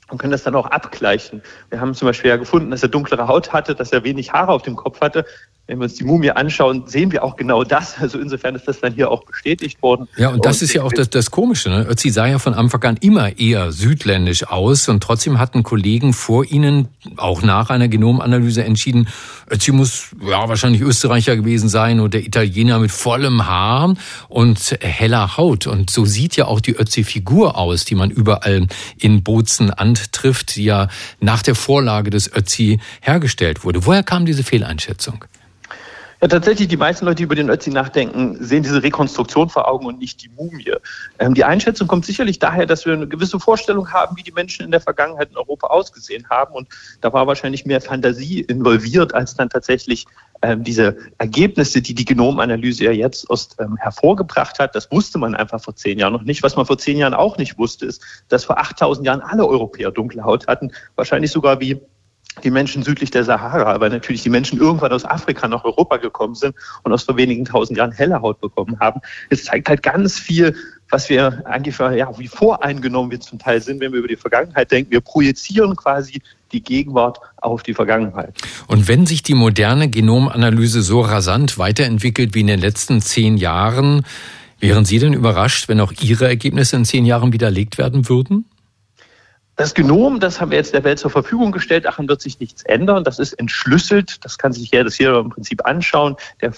[0.10, 1.42] und können das dann auch abgleichen.
[1.70, 4.52] Wir haben zum Beispiel ja gefunden, dass er dunklere Haut hatte, dass er wenig Haare
[4.52, 5.26] auf dem Kopf hatte
[5.70, 8.00] wenn wir uns die Mumie anschauen, sehen wir auch genau das.
[8.00, 10.08] Also insofern ist das dann hier auch bestätigt worden.
[10.18, 11.70] Ja, und das und ist ja auch das, das Komische.
[11.70, 11.86] Ne?
[11.88, 16.44] Ötzi sah ja von Anfang an immer eher südländisch aus und trotzdem hatten Kollegen vor
[16.44, 19.10] Ihnen auch nach einer Genomanalyse entschieden,
[19.48, 23.94] Ötzi muss ja wahrscheinlich Österreicher gewesen sein oder Italiener mit vollem Haar
[24.28, 25.68] und heller Haut.
[25.68, 28.66] Und so sieht ja auch die Ötzi-Figur aus, die man überall
[28.98, 30.88] in Bozen antrifft, die ja
[31.20, 33.86] nach der Vorlage des Ötzi hergestellt wurde.
[33.86, 35.26] Woher kam diese Fehleinschätzung?
[36.22, 39.86] Ja, tatsächlich, die meisten Leute, die über den Ötzi nachdenken, sehen diese Rekonstruktion vor Augen
[39.86, 40.74] und nicht die Mumie.
[41.18, 44.66] Ähm, die Einschätzung kommt sicherlich daher, dass wir eine gewisse Vorstellung haben, wie die Menschen
[44.66, 46.56] in der Vergangenheit in Europa ausgesehen haben.
[46.56, 46.68] Und
[47.00, 50.08] da war wahrscheinlich mehr Fantasie involviert, als dann tatsächlich
[50.42, 54.76] ähm, diese Ergebnisse, die die Genomanalyse ja jetzt aus, ähm, hervorgebracht hat.
[54.76, 56.44] Das wusste man einfach vor zehn Jahren noch nicht.
[56.44, 59.92] Was man vor zehn Jahren auch nicht wusste, ist, dass vor 8000 Jahren alle Europäer
[59.92, 60.74] dunkle Haut hatten.
[60.96, 61.80] Wahrscheinlich sogar wie
[62.44, 66.36] die Menschen südlich der Sahara, weil natürlich die Menschen irgendwann aus Afrika nach Europa gekommen
[66.36, 69.02] sind und aus vor wenigen tausend Jahren helle Haut bekommen haben.
[69.30, 70.56] Es zeigt halt ganz viel,
[70.90, 74.72] was wir eigentlich ja, wie voreingenommen wir zum Teil sind, wenn wir über die Vergangenheit
[74.72, 74.92] denken.
[74.92, 78.34] Wir projizieren quasi die Gegenwart auf die Vergangenheit.
[78.68, 84.04] Und wenn sich die moderne Genomanalyse so rasant weiterentwickelt wie in den letzten zehn Jahren,
[84.60, 88.46] wären Sie denn überrascht, wenn auch Ihre Ergebnisse in zehn Jahren widerlegt werden würden?
[89.60, 91.84] Das Genom, das haben wir jetzt der Welt zur Verfügung gestellt.
[91.84, 93.04] Daran wird sich nichts ändern.
[93.04, 94.24] Das ist entschlüsselt.
[94.24, 96.54] Das kann sich jeder hier im Prinzip anschauen, der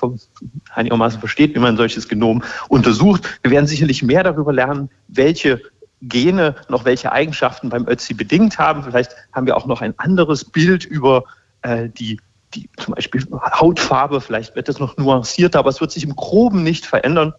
[0.75, 3.39] einigermaßen versteht, wie man ein solches Genom untersucht.
[3.41, 5.63] Wir werden sicherlich mehr darüber lernen, welche
[6.03, 8.83] Gene noch welche Eigenschaften beim Ötzi bedingt haben.
[8.83, 11.23] Vielleicht haben wir auch noch ein anderes Bild über
[11.63, 12.19] äh, die,
[12.53, 14.21] die zum Beispiel Hautfarbe.
[14.21, 17.33] Vielleicht wird das noch nuancierter, aber es wird sich im Groben nicht verändern.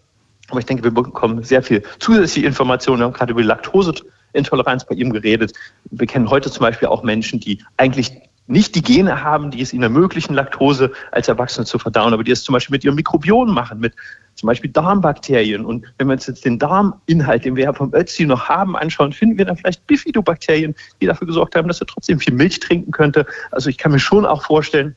[0.49, 2.99] Aber ich denke, wir bekommen sehr viel zusätzliche Informationen.
[2.99, 3.95] Wir haben gerade über Laktose
[4.33, 5.53] Intoleranz bei ihm geredet.
[5.91, 8.13] Wir kennen heute zum Beispiel auch Menschen, die eigentlich
[8.47, 12.33] nicht die Gene haben, die es ihnen ermöglichen, Laktose als Erwachsene zu verdauen, aber die
[12.33, 13.95] es zum Beispiel mit ihrem Mikrobiom machen, mit
[14.35, 15.65] zum Beispiel Darmbakterien.
[15.65, 19.13] Und wenn wir uns jetzt den Darminhalt, den wir ja vom Ötzi noch haben, anschauen,
[19.13, 22.91] finden wir dann vielleicht Bifidobakterien, die dafür gesorgt haben, dass er trotzdem viel Milch trinken
[22.91, 23.27] könnte.
[23.51, 24.97] Also ich kann mir schon auch vorstellen,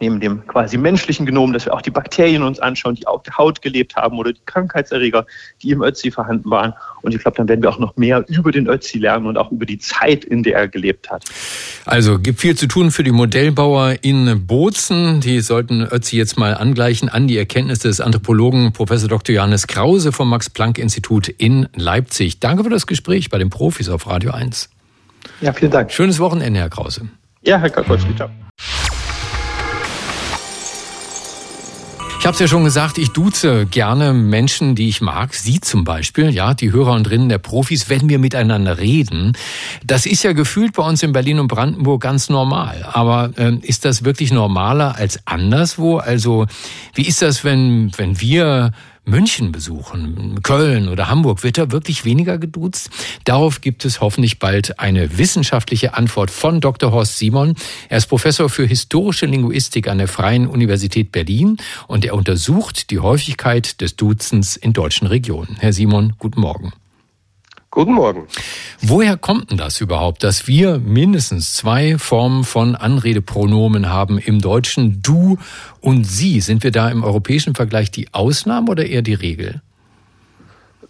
[0.00, 3.36] neben dem quasi menschlichen Genom, dass wir auch die Bakterien uns anschauen, die auf der
[3.36, 5.26] Haut gelebt haben oder die Krankheitserreger,
[5.62, 6.72] die im Ötzi vorhanden waren.
[7.02, 9.52] Und ich glaube, dann werden wir auch noch mehr über den Ötzi lernen und auch
[9.52, 11.24] über die Zeit, in der er gelebt hat.
[11.84, 15.20] Also gibt viel zu tun für die Modellbauer in Bozen.
[15.20, 19.34] Die sollten Ötzi jetzt mal angleichen an die Erkenntnisse des Anthropologen Professor Dr.
[19.34, 22.40] Johannes Krause vom Max-Planck-Institut in Leipzig.
[22.40, 24.70] Danke für das Gespräch bei den Profis auf Radio 1.
[25.40, 25.92] Ja, vielen Dank.
[25.92, 27.08] Schönes Wochenende, Herr Krause.
[27.42, 28.30] Ja, Herr Kakowski, ciao.
[32.30, 35.34] Habe es ja schon gesagt, ich duze gerne Menschen, die ich mag.
[35.34, 39.32] Sie zum Beispiel, ja, die Hörer und Drinnen der Profis, wenn wir miteinander reden.
[39.84, 42.86] Das ist ja gefühlt bei uns in Berlin und Brandenburg ganz normal.
[42.92, 45.96] Aber äh, ist das wirklich normaler als anderswo?
[45.96, 46.46] Also
[46.94, 48.70] wie ist das, wenn, wenn wir
[49.10, 52.90] München besuchen, Köln oder Hamburg, wird da wirklich weniger geduzt?
[53.24, 56.92] Darauf gibt es hoffentlich bald eine wissenschaftliche Antwort von Dr.
[56.92, 57.56] Horst Simon.
[57.88, 61.56] Er ist Professor für historische Linguistik an der Freien Universität Berlin
[61.88, 65.56] und er untersucht die Häufigkeit des Duzens in deutschen Regionen.
[65.58, 66.72] Herr Simon, guten Morgen.
[67.72, 68.26] Guten Morgen.
[68.82, 75.00] Woher kommt denn das überhaupt, dass wir mindestens zwei Formen von Anredepronomen haben im Deutschen
[75.02, 75.38] du
[75.80, 76.40] und sie?
[76.40, 79.62] Sind wir da im europäischen Vergleich die Ausnahme oder eher die Regel?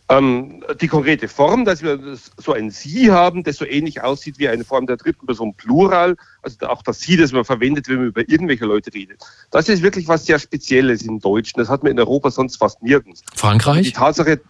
[0.08, 4.48] Ähm, die konkrete Form, dass wir so ein Sie haben, das so ähnlich aussieht wie
[4.48, 8.06] eine Form der dritten Person Plural, also auch das Sie, das man verwendet, wenn man
[8.06, 9.22] über irgendwelche Leute redet.
[9.50, 11.60] Das ist wirklich was sehr Spezielles im Deutschen.
[11.60, 13.22] Das hat man in Europa sonst fast nirgends.
[13.34, 13.86] Frankreich?
[13.86, 14.40] Die Tatsache,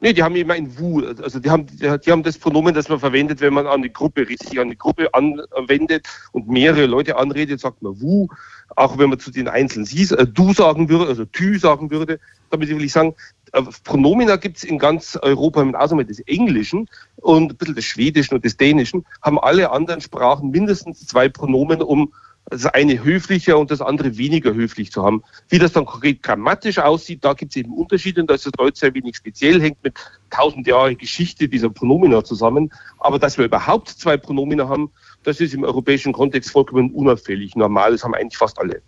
[0.00, 1.02] Nee, die haben immer ein Wu.
[1.22, 4.28] Also die haben, die haben das Pronomen, das man verwendet, wenn man an die Gruppe,
[4.28, 8.28] richtig an die Gruppe anwendet und mehrere Leute anredet, sagt man Wu.
[8.74, 12.20] Auch wenn man zu den Einzelnen sie, äh, du sagen würde, also tü sagen würde.
[12.50, 13.14] Damit will ich sagen,
[13.52, 17.84] äh, Pronomina gibt es in ganz Europa, mit Ausnahme des Englischen und ein bisschen des
[17.86, 22.12] Schwedischen und des Dänischen, haben alle anderen Sprachen mindestens zwei Pronomen, um
[22.48, 25.22] das eine höflicher und das andere weniger höflich zu haben.
[25.48, 28.52] Wie das dann konkret grammatisch aussieht, da gibt es eben Unterschiede und da ist das
[28.52, 29.94] Deutsch sehr wenig speziell, hängt mit
[30.30, 32.70] tausend Jahre Geschichte dieser Pronomina zusammen.
[32.98, 34.90] Aber dass wir überhaupt zwei Pronomina haben,
[35.24, 37.56] das ist im europäischen Kontext vollkommen unauffällig.
[37.56, 38.80] Normal, das haben eigentlich fast alle.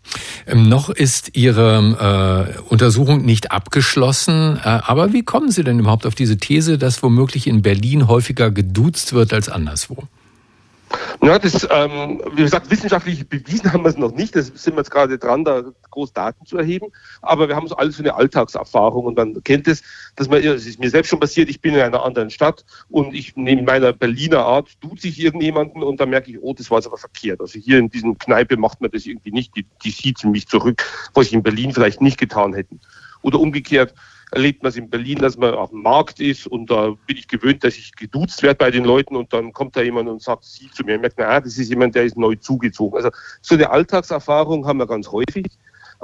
[0.46, 4.56] Ähm, noch ist Ihre äh, Untersuchung nicht abgeschlossen.
[4.62, 8.52] Äh, aber wie kommen Sie denn überhaupt auf diese These, dass womöglich in Berlin häufiger
[8.52, 10.04] geduzt wird als anderswo?
[11.22, 14.34] Ja, das, ähm, wie gesagt, wissenschaftlich bewiesen haben wir es noch nicht.
[14.34, 16.86] Da sind wir jetzt gerade dran, da groß Daten zu erheben.
[17.22, 19.82] Aber wir haben so alles für eine Alltagserfahrung und man kennt es,
[20.16, 23.14] dass man, es ist mir selbst schon passiert, ich bin in einer anderen Stadt und
[23.14, 26.84] ich nehme meiner Berliner Art, tut sich irgendjemanden und dann merke ich, oh, das war
[26.84, 27.40] aber verkehrt.
[27.40, 29.56] Also hier in diesem Kneipe macht man das irgendwie nicht.
[29.56, 32.80] Die, die sieht mich zurück, was ich in Berlin vielleicht nicht getan hätten.
[33.22, 33.94] Oder umgekehrt,
[34.32, 37.28] erlebt man es in Berlin, dass man auf dem Markt ist und da bin ich
[37.28, 40.44] gewöhnt, dass ich geduzt werde bei den Leuten und dann kommt da jemand und sagt
[40.44, 42.96] sie zu mir, ich merke, na, das ist jemand, der ist neu zugezogen.
[42.96, 43.10] Also
[43.40, 45.46] so eine Alltagserfahrung haben wir ganz häufig,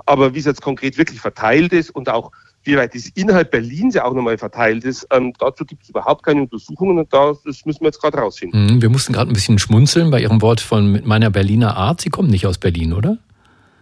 [0.07, 2.31] aber wie es jetzt konkret wirklich verteilt ist und auch
[2.65, 6.25] wie weit es innerhalb Berlins ja auch nochmal verteilt ist, ähm, dazu gibt es überhaupt
[6.25, 8.77] keine Untersuchungen und das müssen wir jetzt gerade rausfinden.
[8.77, 12.01] Mhm, wir mussten gerade ein bisschen schmunzeln bei Ihrem Wort von meiner Berliner Art.
[12.01, 13.19] Sie kommen nicht aus Berlin, oder?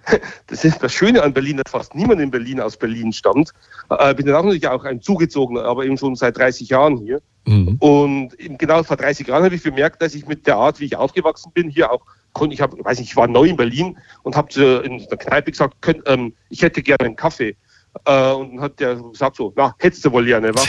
[0.46, 3.52] Das ist das Schöne an Berlin, dass fast niemand in Berlin aus Berlin stammt.
[3.90, 7.20] Äh, bin dann auch natürlich auch ein zugezogener, aber eben schon seit 30 Jahren hier.
[7.46, 7.76] Mhm.
[7.80, 10.86] Und eben genau vor 30 Jahren habe ich bemerkt, dass ich mit der Art, wie
[10.86, 12.54] ich aufgewachsen bin, hier auch konnte.
[12.54, 15.76] Ich habe, weiß nicht, ich war neu in Berlin und habe in der Kneipe gesagt,
[15.80, 17.56] könnt, ähm, ich hätte gerne einen Kaffee.
[18.06, 20.62] Äh, und dann hat der gesagt so, na, hättest du wohl gerne, wa?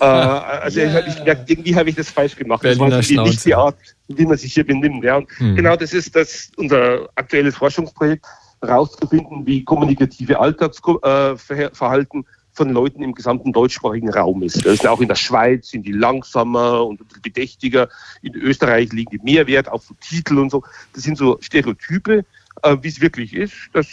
[0.00, 1.00] äh, also yeah.
[1.00, 2.62] ich, ich merke, irgendwie habe ich das falsch gemacht.
[2.62, 3.76] Berliner das war nicht die Art,
[4.08, 5.02] wie man sich hier benimmt.
[5.02, 5.16] Ja.
[5.16, 5.56] Und mhm.
[5.56, 8.24] Genau das ist das unser aktuelles Forschungsprojekt
[8.60, 14.64] herauszufinden, wie kommunikative Alltagsverhalten von Leuten im gesamten deutschsprachigen Raum ist.
[14.66, 17.88] Das ist auch in der Schweiz sind die langsamer und bedächtiger.
[18.22, 20.62] In Österreich liegen die mehr auf so Titel und so.
[20.92, 22.24] Das sind so Stereotype.
[22.62, 23.86] Äh, wie es wirklich ist, das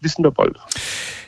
[0.00, 0.56] wissen wir bald.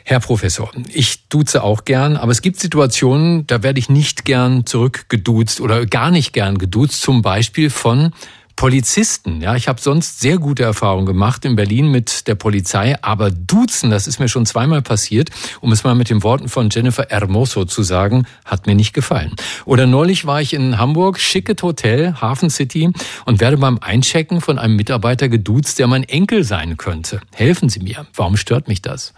[0.03, 4.65] Herr Professor, ich duze auch gern, aber es gibt Situationen, da werde ich nicht gern
[4.65, 8.13] zurückgeduzt oder gar nicht gern geduzt, zum Beispiel von
[8.55, 9.41] Polizisten.
[9.41, 13.89] Ja, ich habe sonst sehr gute Erfahrungen gemacht in Berlin mit der Polizei, aber duzen,
[13.89, 15.29] das ist mir schon zweimal passiert,
[15.61, 19.35] um es mal mit den Worten von Jennifer Hermoso zu sagen, hat mir nicht gefallen.
[19.65, 22.91] Oder neulich war ich in Hamburg, schicket Hotel, Hafen City
[23.25, 27.21] und werde beim Einchecken von einem Mitarbeiter geduzt, der mein Enkel sein könnte.
[27.33, 28.05] Helfen Sie mir.
[28.15, 29.13] Warum stört mich das?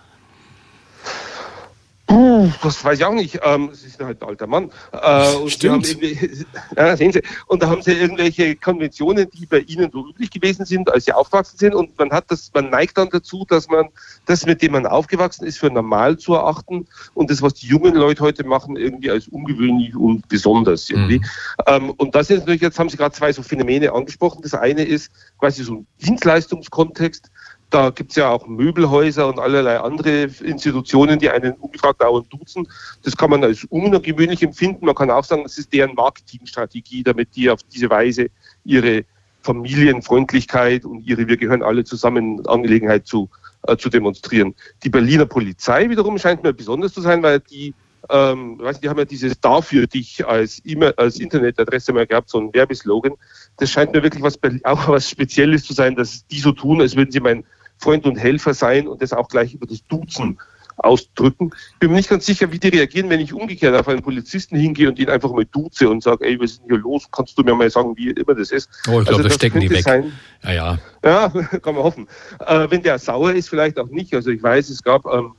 [2.08, 3.40] Puh, das weiß ich auch nicht.
[3.44, 4.70] Ähm, es ist halt ein alter Mann.
[4.92, 5.98] Äh, und Stimmt.
[6.78, 7.22] Ja, sehen Sie.
[7.48, 11.14] Und da haben Sie irgendwelche Konventionen, die bei Ihnen so üblich gewesen sind, als Sie
[11.14, 11.74] aufgewachsen sind.
[11.74, 13.90] Und man hat das, man neigt dann dazu, dass man
[14.26, 17.96] das, mit dem man aufgewachsen ist, für normal zu erachten und das, was die jungen
[17.96, 21.20] Leute heute machen, irgendwie als ungewöhnlich und besonders irgendwie.
[21.20, 21.26] Mhm.
[21.68, 24.42] Ähm, und das ist natürlich, jetzt haben Sie gerade zwei so Phänomene angesprochen.
[24.44, 27.32] Das eine ist quasi so ein Dienstleistungskontext
[27.76, 32.66] da gibt es ja auch Möbelhäuser und allerlei andere Institutionen, die einen ungefragt dauernd duzen.
[33.04, 34.86] Das kann man als ungewöhnlich empfinden.
[34.86, 38.28] Man kann auch sagen, das ist deren Marketingstrategie, damit die auf diese Weise
[38.64, 39.04] ihre
[39.42, 43.30] Familienfreundlichkeit und ihre Wir gehören alle zusammen Angelegenheit zu,
[43.64, 44.56] äh, zu demonstrieren.
[44.84, 47.74] Die Berliner Polizei wiederum scheint mir besonders zu sein, weil die
[48.10, 52.06] ähm, weiß nicht, die haben ja dieses da für dich als, e als Internetadresse mal
[52.06, 53.14] gehabt, so ein Werbeslogan.
[53.58, 56.96] Das scheint mir wirklich was, auch was Spezielles zu sein, dass die so tun, als
[56.96, 57.44] würden sie mein
[57.78, 60.38] Freund und Helfer sein und das auch gleich über das Duzen
[60.78, 61.52] ausdrücken.
[61.74, 64.58] Ich bin mir nicht ganz sicher, wie die reagieren, wenn ich umgekehrt auf einen Polizisten
[64.58, 67.06] hingehe und ihn einfach mal duze und sage, ey, was ist denn hier los?
[67.12, 68.70] Kannst du mir mal sagen, wie immer das ist?
[68.88, 69.84] Oh, ich glaube, also, da stecken die weg.
[69.84, 70.12] Sein,
[70.44, 70.80] ja, ja.
[71.04, 71.30] Ja,
[71.62, 72.08] kann man hoffen.
[72.46, 74.14] Äh, wenn der sauer ist, vielleicht auch nicht.
[74.14, 75.34] Also ich weiß, es gab ähm,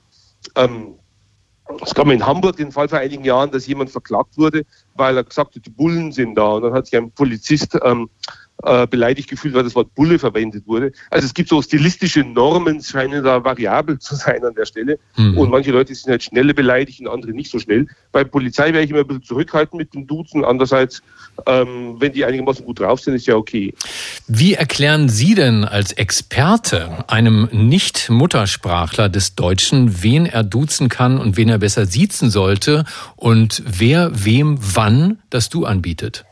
[0.55, 0.95] ähm,
[1.83, 5.25] es gab in Hamburg den Fall vor einigen Jahren, dass jemand verklagt wurde, weil er
[5.25, 6.53] gesagt hat, die Bullen sind da.
[6.53, 8.09] Und dann hat sich ein Polizist ähm,
[8.63, 10.93] äh, beleidigt gefühlt, weil das Wort Bulle verwendet wurde.
[11.11, 14.99] Also es gibt so stilistische Normen, scheinen da variabel zu sein an der Stelle.
[15.17, 15.37] Mhm.
[15.37, 17.87] Und manche Leute sind halt schneller beleidigt und andere nicht so schnell.
[18.13, 20.45] Bei Polizei wäre ich immer ein bisschen zurückhaltend mit dem Duzen.
[20.45, 21.03] Andererseits,
[21.47, 23.75] ähm, wenn die einigermaßen gut drauf sind, ist ja okay.
[24.27, 31.37] Wie erklären Sie denn als Experte einem Nicht-Muttersprachler des Deutschen, wen er duzen kann und
[31.37, 32.85] wen er besser siezen sollte
[33.17, 36.25] und wer wem wann das Du anbietet?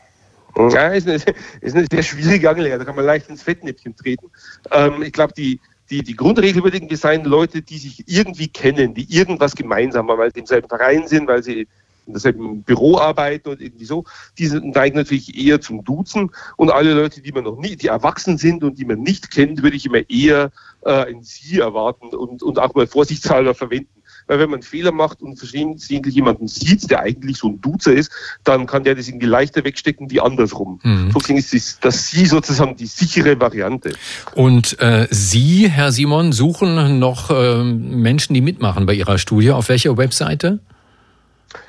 [0.57, 1.15] Ja, ist eine,
[1.61, 2.81] ist eine sehr schwierige Angelegenheit.
[2.81, 4.31] Da kann man leicht ins Fettnäpfchen treten.
[4.71, 8.93] Ähm, ich glaube, die, die, die Grundregel würde irgendwie sein, Leute, die sich irgendwie kennen,
[8.93, 11.67] die irgendwas gemeinsam haben, weil sie im selben Verein sind, weil sie
[12.07, 14.05] in derselben Büro arbeiten und irgendwie so,
[14.37, 16.31] die neigen natürlich eher zum Duzen.
[16.55, 19.63] Und alle Leute, die man noch nie, die erwachsen sind und die man nicht kennt,
[19.63, 20.51] würde ich immer eher
[20.85, 23.89] äh, ein Sie erwarten und, und auch mal vorsichtshalber verwenden.
[24.27, 28.11] Weil wenn man Fehler macht und versehentlich jemanden sieht, der eigentlich so ein Duzer ist,
[28.43, 30.79] dann kann der das irgendwie leichter wegstecken wie andersrum.
[30.83, 31.11] Mhm.
[31.15, 33.93] Deswegen ist das, das Sie sozusagen die sichere Variante.
[34.33, 39.51] Und äh, Sie, Herr Simon, suchen noch äh, Menschen, die mitmachen bei Ihrer Studie.
[39.51, 40.59] Auf welcher Webseite?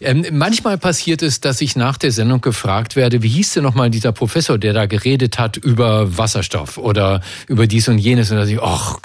[0.02, 3.90] Ähm, manchmal passiert es, dass ich nach der Sendung gefragt werde, wie hieß denn nochmal
[3.90, 8.32] dieser Professor, der da geredet hat über Wasserstoff oder über dies und jenes.
[8.32, 8.98] Und da ich, ach,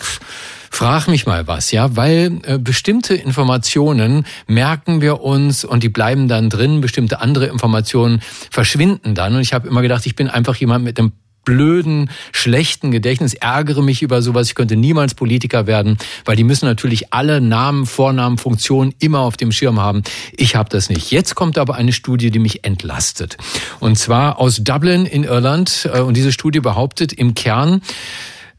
[0.74, 6.26] frag mich mal was, ja, weil äh, bestimmte Informationen merken wir uns und die bleiben
[6.26, 9.36] dann drin, bestimmte andere Informationen verschwinden dann.
[9.36, 11.12] Und ich habe immer gedacht, ich bin einfach jemand mit einem
[11.44, 14.48] blöden, schlechten Gedächtnis, ärgere mich über sowas.
[14.48, 19.36] Ich könnte niemals Politiker werden, weil die müssen natürlich alle Namen, Vornamen, Funktionen immer auf
[19.36, 20.02] dem Schirm haben.
[20.32, 21.12] Ich habe das nicht.
[21.12, 23.36] Jetzt kommt aber eine Studie, die mich entlastet.
[23.78, 25.88] Und zwar aus Dublin in Irland.
[25.92, 27.80] Äh, und diese Studie behauptet im Kern,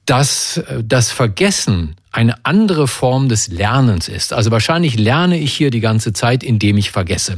[0.06, 4.32] dass äh, das Vergessen eine andere Form des Lernens ist.
[4.32, 7.38] Also wahrscheinlich lerne ich hier die ganze Zeit, indem ich vergesse.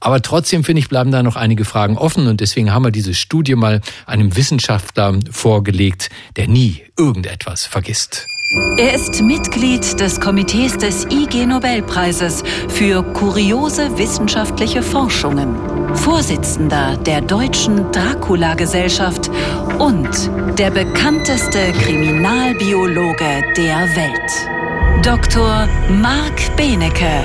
[0.00, 3.12] Aber trotzdem finde ich, bleiben da noch einige Fragen offen und deswegen haben wir diese
[3.12, 8.26] Studie mal einem Wissenschaftler vorgelegt, der nie irgendetwas vergisst.
[8.76, 15.56] Er ist Mitglied des Komitees des IG Nobelpreises für kuriose wissenschaftliche Forschungen,
[15.96, 19.28] Vorsitzender der Deutschen Dracula-Gesellschaft
[19.78, 20.08] und
[20.58, 25.04] der bekannteste Kriminalbiologe der Welt.
[25.04, 25.68] Dr.
[26.00, 27.24] Marc Benecke,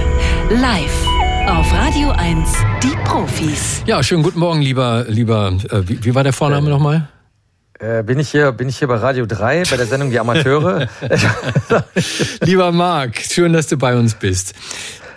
[0.50, 1.08] live
[1.48, 3.84] auf Radio 1, die Profis.
[3.86, 7.08] Ja, schönen guten Morgen, lieber, lieber, äh, wie, wie war der Vorname nochmal?
[7.80, 10.90] Äh, bin ich hier, bin ich hier bei Radio 3 bei der Sendung Die Amateure?
[12.42, 14.54] Lieber Marc, schön, dass du bei uns bist.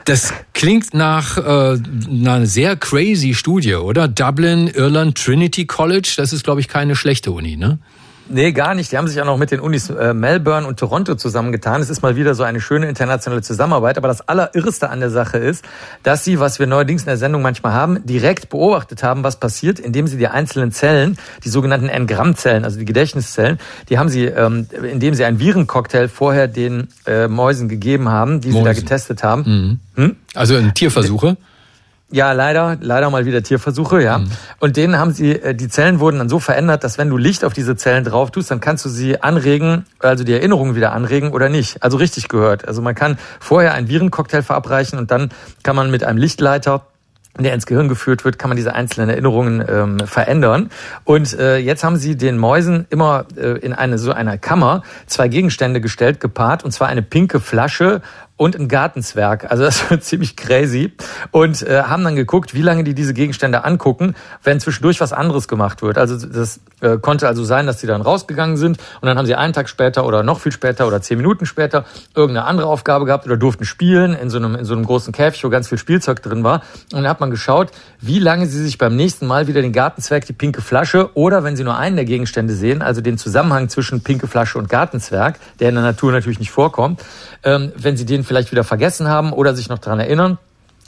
[0.04, 4.06] Das klingt nach äh, einer sehr crazy Studie, oder?
[4.06, 7.78] Dublin, Irland, Trinity College, das ist, glaube ich, keine schlechte Uni, ne?
[8.28, 8.92] Nee, gar nicht.
[8.92, 11.82] Die haben sich auch noch mit den Unis äh, Melbourne und Toronto zusammengetan.
[11.82, 13.98] Es ist mal wieder so eine schöne internationale Zusammenarbeit.
[13.98, 15.64] Aber das Allerirrste an der Sache ist,
[16.02, 19.78] dass sie, was wir neuerdings in der Sendung manchmal haben, direkt beobachtet haben, was passiert,
[19.78, 23.58] indem sie die einzelnen Zellen, die sogenannten Engrammzellen, also die Gedächtniszellen,
[23.88, 28.48] die haben sie, ähm, indem sie einen Virencocktail vorher den äh, Mäusen gegeben haben, die
[28.48, 28.60] Mäusen.
[28.60, 29.80] sie da getestet haben.
[29.96, 30.02] Mhm.
[30.02, 30.16] Hm?
[30.34, 31.36] Also in Tierversuche?
[32.12, 34.18] Ja, leider, leider mal wieder Tierversuche, ja.
[34.18, 34.30] Mhm.
[34.60, 37.42] Und denen haben sie, äh, die Zellen wurden dann so verändert, dass wenn du Licht
[37.42, 41.32] auf diese Zellen drauf tust, dann kannst du sie anregen, also die Erinnerungen wieder anregen
[41.32, 41.82] oder nicht.
[41.82, 42.68] Also richtig gehört.
[42.68, 45.30] Also man kann vorher einen Virencocktail verabreichen und dann
[45.62, 46.82] kann man mit einem Lichtleiter
[47.38, 50.70] der ins Gehirn geführt wird, kann man diese einzelnen Erinnerungen ähm, verändern.
[51.04, 55.28] Und äh, jetzt haben sie den Mäusen immer äh, in eine so einer Kammer zwei
[55.28, 58.02] Gegenstände gestellt, gepaart, und zwar eine pinke Flasche
[58.36, 59.50] und ein Gartenzwerg.
[59.50, 60.92] Also das wird ziemlich crazy.
[61.30, 65.48] Und äh, haben dann geguckt, wie lange die diese Gegenstände angucken, wenn zwischendurch was anderes
[65.48, 65.98] gemacht wird.
[65.98, 69.34] Also das äh, konnte also sein, dass sie dann rausgegangen sind und dann haben sie
[69.34, 71.84] einen Tag später oder noch viel später oder zehn Minuten später
[72.14, 75.44] irgendeine andere Aufgabe gehabt oder durften spielen in so einem, in so einem großen Käfig,
[75.44, 76.62] wo ganz viel Spielzeug drin war.
[76.92, 80.26] Und dann hat man geschaut, wie lange sie sich beim nächsten Mal wieder den Gartenzwerg,
[80.26, 84.02] die pinke Flasche oder wenn sie nur einen der Gegenstände sehen, also den Zusammenhang zwischen
[84.02, 87.02] pinke Flasche und Gartenzwerg, der in der Natur natürlich nicht vorkommt,
[87.44, 90.38] ähm, wenn sie den vielleicht wieder vergessen haben oder sich noch daran erinnern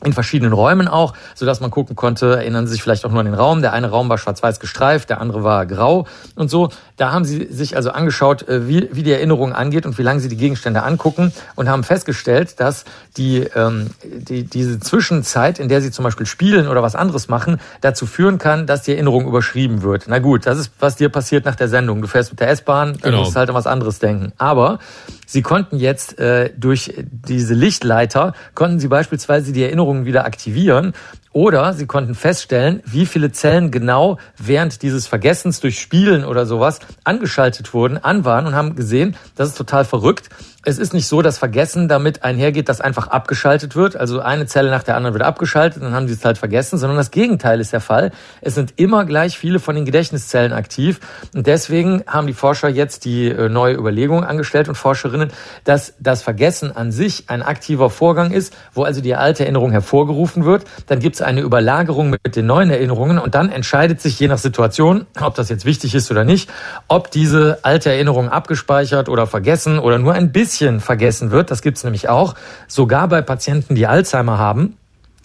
[0.05, 3.20] in verschiedenen Räumen auch, so dass man gucken konnte, erinnern Sie sich vielleicht auch nur
[3.20, 3.62] an den Raum.
[3.62, 6.70] Der eine Raum war schwarz-weiß gestreift, der andere war grau und so.
[6.97, 10.20] Da haben sie sich also angeschaut, äh, wie, wie die Erinnerung angeht und wie lange
[10.20, 12.85] sie die Gegenstände angucken und haben festgestellt, dass
[13.16, 17.61] die, ähm, die, diese Zwischenzeit, in der sie zum Beispiel spielen oder was anderes machen,
[17.80, 20.05] dazu führen kann, dass die Erinnerung überschrieben wird.
[20.07, 22.03] Na gut, das ist, was dir passiert nach der Sendung.
[22.03, 23.18] Du fährst mit der S-Bahn, dann genau.
[23.20, 24.32] musst du halt an was anderes denken.
[24.39, 24.78] Aber
[25.27, 30.93] sie konnten jetzt äh, durch diese Lichtleiter, konnten sie beispielsweise die Erinnerungen wieder aktivieren
[31.33, 36.79] oder sie konnten feststellen, wie viele Zellen genau während dieses Vergessens durch Spielen oder sowas
[37.03, 40.31] angeschaltet wurden, an waren und haben gesehen, das ist total verrückt
[40.65, 43.97] es ist nicht so, dass Vergessen damit einhergeht, dass einfach abgeschaltet wird.
[43.97, 46.97] Also eine Zelle nach der anderen wird abgeschaltet, dann haben sie es halt vergessen, sondern
[46.97, 48.12] das Gegenteil ist der Fall.
[48.41, 51.01] Es sind immer gleich viele von den Gedächtniszellen aktiv.
[51.35, 55.31] Und deswegen haben die Forscher jetzt die äh, neue Überlegung angestellt und Forscherinnen,
[55.65, 60.45] dass das Vergessen an sich ein aktiver Vorgang ist, wo also die alte Erinnerung hervorgerufen
[60.45, 60.65] wird.
[60.87, 64.39] Dann gibt es eine Überlagerung mit den neuen Erinnerungen und dann entscheidet sich je nach
[64.39, 66.51] Situation, ob das jetzt wichtig ist oder nicht,
[66.89, 71.63] ob diese alte Erinnerung abgespeichert oder vergessen oder nur ein bisschen bisschen vergessen wird, das
[71.63, 72.37] gibt es nämlich auch,
[72.69, 74.77] sogar bei Patienten, die Alzheimer haben,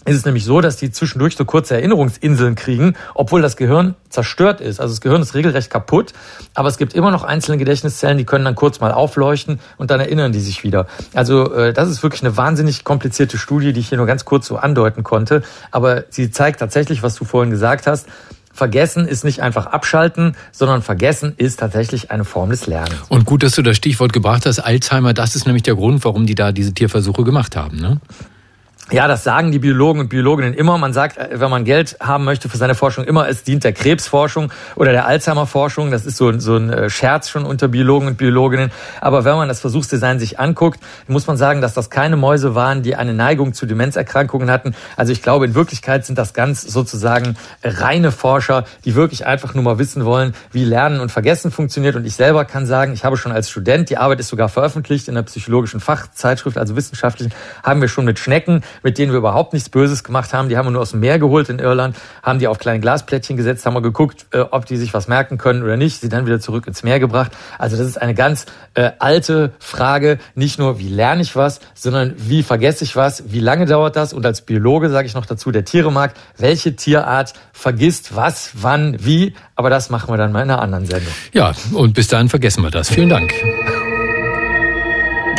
[0.06, 4.60] ist es nämlich so, dass die zwischendurch so kurze Erinnerungsinseln kriegen, obwohl das Gehirn zerstört
[4.60, 4.80] ist.
[4.80, 6.14] Also das Gehirn ist regelrecht kaputt,
[6.54, 10.00] aber es gibt immer noch einzelne Gedächtniszellen, die können dann kurz mal aufleuchten und dann
[10.00, 10.86] erinnern die sich wieder.
[11.14, 14.46] Also äh, das ist wirklich eine wahnsinnig komplizierte Studie, die ich hier nur ganz kurz
[14.46, 18.08] so andeuten konnte, aber sie zeigt tatsächlich, was du vorhin gesagt hast,
[18.60, 23.00] Vergessen ist nicht einfach abschalten, sondern Vergessen ist tatsächlich eine Form des Lernens.
[23.08, 26.26] Und gut, dass du das Stichwort gebracht hast, Alzheimer, das ist nämlich der Grund, warum
[26.26, 27.78] die da diese Tierversuche gemacht haben.
[27.78, 28.02] Ne?
[28.92, 30.76] Ja, das sagen die Biologen und Biologinnen immer.
[30.76, 33.72] Man sagt, äh, wenn man Geld haben möchte für seine Forschung, immer, es dient der
[33.72, 35.92] Krebsforschung oder der Alzheimer-Forschung.
[35.92, 38.72] Das ist so, so ein äh, Scherz schon unter Biologen und Biologinnen.
[39.00, 42.82] Aber wenn man das Versuchsdesign sich anguckt, muss man sagen, dass das keine Mäuse waren,
[42.82, 44.74] die eine Neigung zu Demenzerkrankungen hatten.
[44.96, 49.62] Also ich glaube, in Wirklichkeit sind das ganz sozusagen reine Forscher, die wirklich einfach nur
[49.62, 51.94] mal wissen wollen, wie Lernen und Vergessen funktioniert.
[51.94, 55.06] Und ich selber kann sagen, ich habe schon als Student, die Arbeit ist sogar veröffentlicht
[55.06, 57.32] in der psychologischen Fachzeitschrift, also wissenschaftlichen,
[57.62, 60.48] haben wir schon mit Schnecken mit denen wir überhaupt nichts Böses gemacht haben.
[60.48, 63.36] Die haben wir nur aus dem Meer geholt in Irland, haben die auf kleine Glasplättchen
[63.36, 66.26] gesetzt, haben wir geguckt, äh, ob die sich was merken können oder nicht, sie dann
[66.26, 67.32] wieder zurück ins Meer gebracht.
[67.58, 72.14] Also das ist eine ganz äh, alte Frage, nicht nur, wie lerne ich was, sondern
[72.16, 74.12] wie vergesse ich was, wie lange dauert das?
[74.12, 79.34] Und als Biologe sage ich noch dazu, der Tieremarkt, welche Tierart vergisst was, wann, wie?
[79.54, 81.12] Aber das machen wir dann mal in einer anderen Sendung.
[81.32, 82.90] Ja, und bis dahin vergessen wir das.
[82.90, 83.32] Vielen Dank.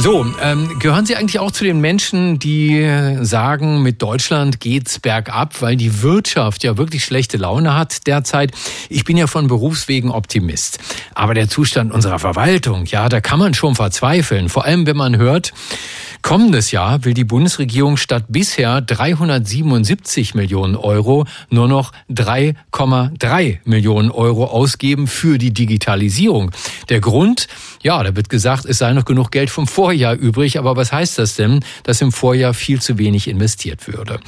[0.00, 2.88] So, ähm, gehören Sie eigentlich auch zu den Menschen, die
[3.20, 8.52] sagen, mit Deutschland geht's bergab, weil die Wirtschaft ja wirklich schlechte Laune hat derzeit?
[8.88, 10.78] Ich bin ja von Berufswegen Optimist.
[11.16, 14.48] Aber der Zustand unserer Verwaltung, ja, da kann man schon verzweifeln.
[14.48, 15.52] Vor allem, wenn man hört,
[16.20, 24.46] Kommendes Jahr will die Bundesregierung statt bisher 377 Millionen Euro nur noch 3,3 Millionen Euro
[24.46, 26.50] ausgeben für die Digitalisierung.
[26.88, 27.46] Der Grund,
[27.82, 30.58] ja, da wird gesagt, es sei noch genug Geld vom Vorjahr übrig.
[30.58, 34.20] Aber was heißt das denn, dass im Vorjahr viel zu wenig investiert würde?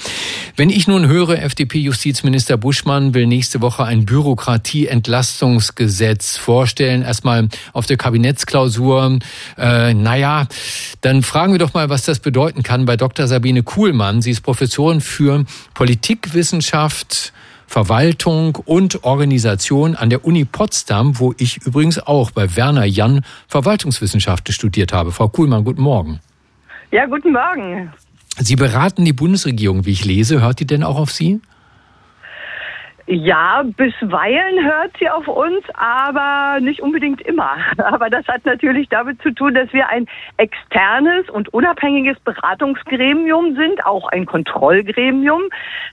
[0.56, 7.96] Wenn ich nun höre, FDP-Justizminister Buschmann will nächste Woche ein Bürokratieentlastungsgesetz vorstellen, erstmal auf der
[7.96, 9.18] Kabinettsklausur,
[9.58, 10.46] äh, naja,
[11.00, 13.26] dann fragen wir doch mal, was das bedeuten kann bei Dr.
[13.26, 14.22] Sabine Kuhlmann.
[14.22, 15.44] Sie ist Professorin für
[15.74, 17.32] Politikwissenschaft,
[17.70, 24.52] Verwaltung und Organisation an der Uni Potsdam, wo ich übrigens auch bei Werner Jan Verwaltungswissenschaften
[24.52, 25.12] studiert habe.
[25.12, 26.18] Frau Kuhlmann, guten Morgen.
[26.90, 27.92] Ja, guten Morgen.
[28.38, 30.40] Sie beraten die Bundesregierung, wie ich lese.
[30.40, 31.40] Hört die denn auch auf Sie?
[33.12, 37.56] Ja, bisweilen hört sie auf uns, aber nicht unbedingt immer.
[37.78, 40.06] Aber das hat natürlich damit zu tun, dass wir ein
[40.36, 45.42] externes und unabhängiges Beratungsgremium sind, auch ein Kontrollgremium,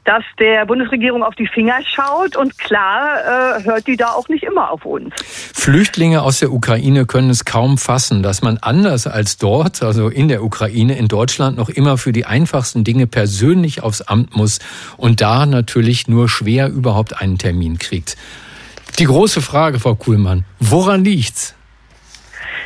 [0.06, 4.44] das der Bundesregierung auf die Finger schaut und klar äh, hört die da auch nicht
[4.44, 5.12] immer auf uns.
[5.24, 10.28] Flüchtlinge aus der Ukraine können es kaum fassen, dass man anders als dort, also in
[10.28, 14.60] der Ukraine, in Deutschland noch immer für die einfachsten Dinge persönlich aufs Amt muss
[14.98, 18.18] und da natürlich nur schwer überhaupt überhaupt einen Termin kriegt.
[19.00, 21.56] Die große Frage, Frau Kuhlmann, woran liegt's?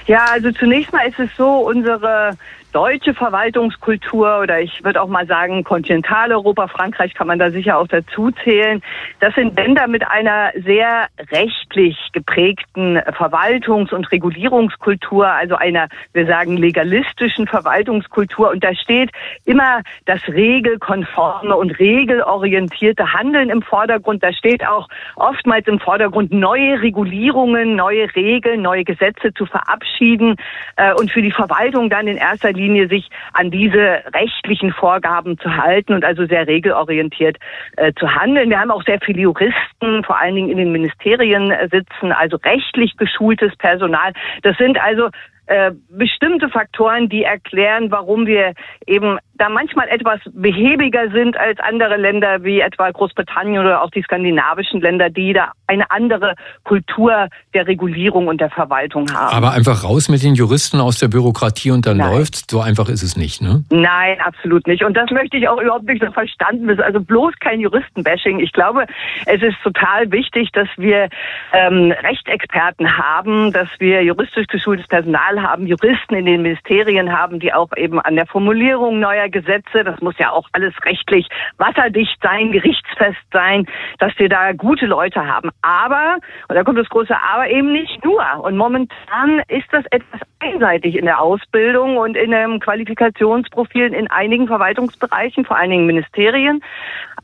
[0.07, 2.37] Ja, also zunächst mal ist es so, unsere
[2.71, 7.87] deutsche Verwaltungskultur oder ich würde auch mal sagen Kontinentaleuropa, Frankreich kann man da sicher auch
[7.87, 8.81] dazu zählen.
[9.19, 16.57] Das sind Länder mit einer sehr rechtlich geprägten Verwaltungs- und Regulierungskultur, also einer, wir sagen,
[16.57, 18.51] legalistischen Verwaltungskultur.
[18.51, 19.11] Und da steht
[19.45, 24.23] immer das regelkonforme und regelorientierte Handeln im Vordergrund.
[24.23, 30.35] Da steht auch oftmals im Vordergrund, neue Regulierungen, neue Regeln, neue Gesetze zu verabschieden
[30.77, 35.37] äh, und für die Verwaltung dann in erster Linie Linie sich an diese rechtlichen Vorgaben
[35.39, 37.37] zu halten und also sehr regelorientiert
[37.77, 38.49] äh, zu handeln.
[38.49, 42.37] Wir haben auch sehr viele Juristen, vor allen Dingen in den Ministerien äh, sitzen, also
[42.37, 44.13] rechtlich geschultes Personal.
[44.43, 45.09] Das sind also
[45.47, 48.53] äh, bestimmte Faktoren, die erklären, warum wir
[48.85, 54.03] eben da manchmal etwas behäbiger sind als andere Länder wie etwa Großbritannien oder auch die
[54.03, 59.35] skandinavischen Länder, die da eine andere Kultur der Regulierung und der Verwaltung haben.
[59.35, 62.13] Aber einfach raus mit den Juristen aus der Bürokratie und dann Nein.
[62.13, 62.45] läuft's.
[62.51, 63.63] So einfach ist es nicht, ne?
[63.71, 64.83] Nein, absolut nicht.
[64.83, 66.81] Und das möchte ich auch überhaupt nicht so verstanden wissen.
[66.81, 68.39] Also bloß kein Juristenbashing.
[68.41, 68.85] Ich glaube,
[69.25, 71.09] es ist total wichtig, dass wir
[71.51, 77.51] ähm, Rechtsexperten haben, dass wir juristisch geschultes Personal haben, Juristen in den Ministerien haben, die
[77.53, 81.27] auch eben an der Formulierung neuer Gesetze, das muss ja auch alles rechtlich
[81.57, 83.65] wasserdicht sein, gerichtsfest sein,
[83.99, 85.49] dass wir da gute Leute haben.
[85.61, 86.17] Aber,
[86.47, 88.23] und da kommt das große Aber eben nicht nur.
[88.43, 94.47] Und momentan ist das etwas einseitig in der Ausbildung und in den Qualifikationsprofilen in einigen
[94.47, 96.61] Verwaltungsbereichen, vor allen Dingen Ministerien.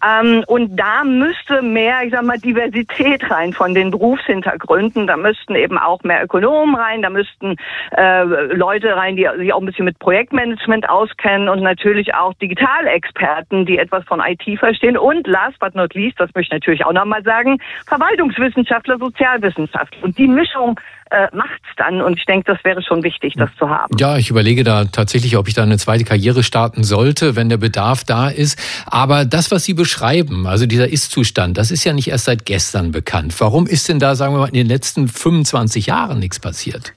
[0.05, 5.07] Ähm, und da müsste mehr, ich sag mal, Diversität rein von den Berufshintergründen.
[5.07, 7.55] Da müssten eben auch mehr Ökonomen rein, da müssten
[7.95, 13.65] äh, Leute rein, die sich auch ein bisschen mit Projektmanagement auskennen und natürlich auch Digitalexperten,
[13.65, 14.97] die etwas von IT verstehen.
[14.97, 20.03] Und last but not least, das möchte ich natürlich auch nochmal sagen, Verwaltungswissenschaftler, Sozialwissenschaftler.
[20.03, 20.79] Und die Mischung
[21.09, 22.01] äh, macht's dann.
[22.01, 23.95] Und ich denke, das wäre schon wichtig, das zu haben.
[23.97, 27.57] Ja, ich überlege da tatsächlich, ob ich da eine zweite Karriere starten sollte, wenn der
[27.57, 28.59] Bedarf da ist.
[28.85, 32.91] Aber das, was Sie beschreiben, also dieser Ist-Zustand, das ist ja nicht erst seit gestern
[32.91, 33.33] bekannt.
[33.39, 36.93] Warum ist denn da, sagen wir mal, in den letzten 25 Jahren nichts passiert?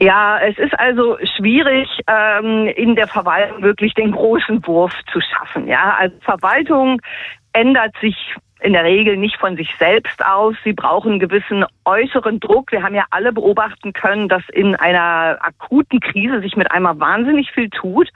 [0.00, 5.66] Ja, es ist also schwierig, ähm, in der Verwaltung wirklich den großen Wurf zu schaffen.
[5.66, 7.00] Ja, also Verwaltung
[7.52, 8.16] ändert sich
[8.64, 10.56] in der Regel nicht von sich selbst aus.
[10.64, 12.72] Sie brauchen einen gewissen äußeren Druck.
[12.72, 17.50] Wir haben ja alle beobachten können, dass in einer akuten Krise sich mit einmal wahnsinnig
[17.52, 18.08] viel tut.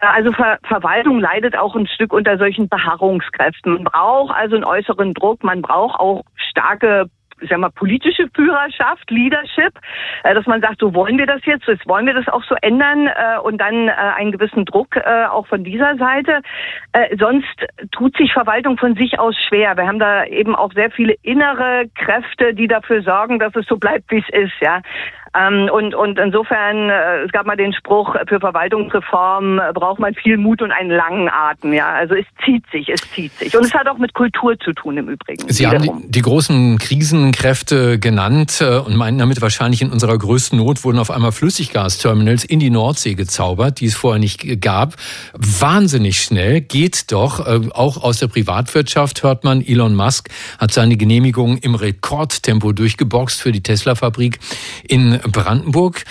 [0.00, 3.74] Also Ver Verwaltung leidet auch ein Stück unter solchen Beharrungskräften.
[3.74, 5.44] Man braucht also einen äußeren Druck.
[5.44, 7.06] Man braucht auch starke
[7.40, 9.78] ich sag mal, politische Führerschaft, Leadership,
[10.24, 12.54] äh, dass man sagt, so wollen wir das jetzt, jetzt wollen wir das auch so
[12.62, 16.40] ändern äh, und dann äh, einen gewissen Druck auch von dieser Seite.
[17.18, 19.76] Sonst tut sich Verwaltung von sich aus schwer.
[19.76, 23.76] Wir haben da eben auch sehr viele innere Kräfte, die dafür sorgen, dass es so
[23.76, 24.54] bleibt, wie es ist.
[24.60, 24.80] Ja,
[25.36, 30.14] ähm, und, und insofern, äh, es gab mal den Spruch, für Verwaltungsreform äh, braucht man
[30.14, 31.72] viel Mut und einen langen Atem.
[31.72, 33.56] Ja, also es zieht sich, es zieht sich.
[33.56, 35.48] Und es hat auch mit Kultur zu tun im Übrigen.
[35.48, 35.88] Sie wiederum.
[35.88, 40.84] haben die, die, großen Krisenkräfte genannt äh, und meinen damit wahrscheinlich in unserer größten Not
[40.84, 44.94] wurden auf einmal Flüssiggasterminals in die Nordsee gezaubert, die es vorher nicht gab.
[45.34, 47.46] Wahnsinnig schnell, geht doch.
[47.46, 53.42] Äh, auch aus der Privatwirtschaft hört man, Elon Musk hat seine Genehmigung im Rekordtempo durchgeboxt
[53.42, 54.38] für die Tesla-Fabrik
[54.88, 56.04] in Brandenburg.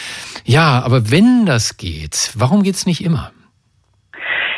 [0.45, 3.32] Ja, aber wenn das geht, warum geht's nicht immer?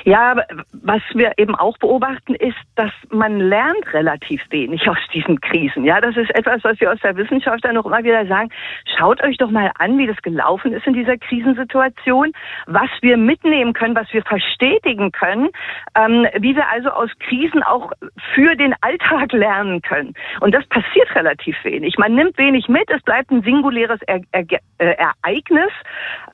[0.08, 0.38] Ja,
[0.72, 5.84] was wir eben auch beobachten, ist, dass man lernt relativ wenig aus diesen Krisen.
[5.84, 8.50] Ja, das ist etwas, was wir aus der Wissenschaft dann noch immer wieder sagen.
[8.98, 12.32] Schaut euch doch mal an, wie das gelaufen ist in dieser Krisensituation,
[12.68, 15.50] was wir mitnehmen können, was wir verstetigen können,
[15.98, 17.92] ähm, wie wir also aus Krisen auch
[18.34, 20.14] für den Alltag lernen können.
[20.40, 21.98] Und das passiert relativ wenig.
[21.98, 24.46] Man nimmt wenig mit, es bleibt ein singuläres er er
[24.78, 25.74] äh, Ereignis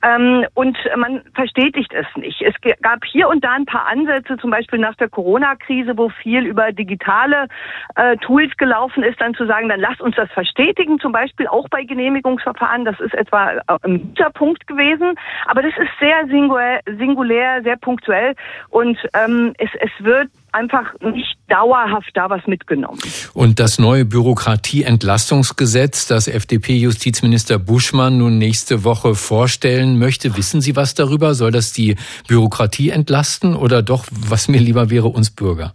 [0.04, 2.40] ähm, und man verstetigt es nicht.
[2.40, 6.46] Es gab hier und da ein paar Ansätze, zum Beispiel nach der Corona-Krise, wo viel
[6.46, 7.48] über digitale
[7.96, 11.68] äh, Tools gelaufen ist, dann zu sagen, dann lasst uns das verstetigen, zum Beispiel auch
[11.68, 12.84] bei Genehmigungsverfahren.
[12.84, 15.14] Das ist etwa äh, ein guter Punkt gewesen,
[15.46, 18.34] aber das ist sehr singulär, singulär sehr punktuell
[18.70, 23.00] und ähm, es, es wird einfach nicht dauerhaft da was mitgenommen.
[23.34, 30.94] Und das neue Bürokratieentlastungsgesetz, das FDP-Justizminister Buschmann nun nächste Woche vorstellen möchte, wissen Sie was
[30.94, 31.34] darüber?
[31.34, 31.96] Soll das die
[32.28, 35.74] Bürokratie entlasten oder doch, was mir lieber wäre, uns Bürger?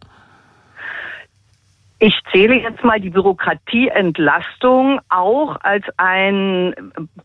[2.02, 6.74] Ich zähle jetzt mal die Bürokratieentlastung auch als ein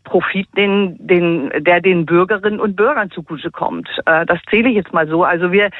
[0.03, 3.89] Profit, den, den, der den Bürgerinnen und Bürgern zugutekommt.
[4.05, 5.23] Äh, das zähle ich jetzt mal so.
[5.23, 5.71] Also wir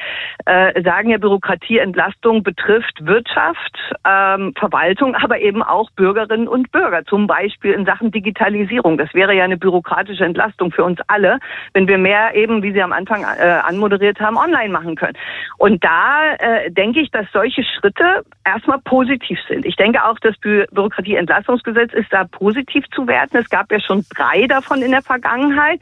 [0.45, 3.77] äh, sagen ja, Bürokratieentlastung betrifft Wirtschaft,
[4.07, 7.03] ähm, Verwaltung, aber eben auch Bürgerinnen und Bürger.
[7.03, 8.97] Zum Beispiel in Sachen Digitalisierung.
[8.97, 11.39] Das wäre ja eine bürokratische Entlastung für uns alle,
[11.73, 15.17] wenn wir mehr eben, wie Sie am Anfang äh, anmoderiert haben, online machen können.
[15.57, 16.21] Und da
[16.69, 19.65] denke ich, dass solche Schritte erstmal positiv sind.
[19.65, 23.37] Ich denke auch, das Bü Bürokratieentlastungsgesetz ist da positiv zu werten.
[23.37, 25.81] Es gab ja schon drei davon in der Vergangenheit.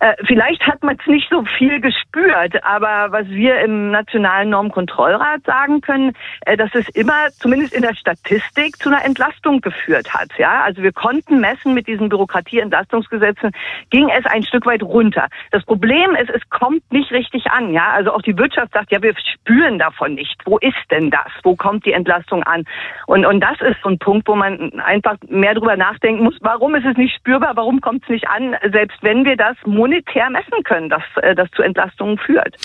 [0.00, 5.44] Äh, vielleicht hat man es nicht so viel gespürt, aber was wir im Nationalen Normkontrollrat
[5.44, 6.12] sagen können,
[6.44, 10.30] äh, dass es immer, zumindest in der Statistik, zu einer Entlastung geführt hat.
[10.38, 13.52] Ja, also wir konnten messen mit diesen Bürokratieentlastungsgesetzen,
[13.90, 15.28] ging es ein Stück weit runter.
[15.52, 17.72] Das Problem ist, es kommt nicht richtig an.
[17.72, 20.36] Ja, also auch die Wirtschaft sagt, ja, wir spüren davon nicht.
[20.44, 21.30] Wo ist denn das?
[21.44, 22.64] Wo kommt die Entlastung an?
[23.06, 26.36] Und, und das ist so ein Punkt, wo man einfach mehr drüber nachdenken muss.
[26.40, 27.52] Warum ist es nicht spürbar?
[27.56, 28.54] Warum kommt es nicht an?
[28.72, 32.56] Selbst wenn wir das monetär messen können, dass äh, das zu Entlastungen führt.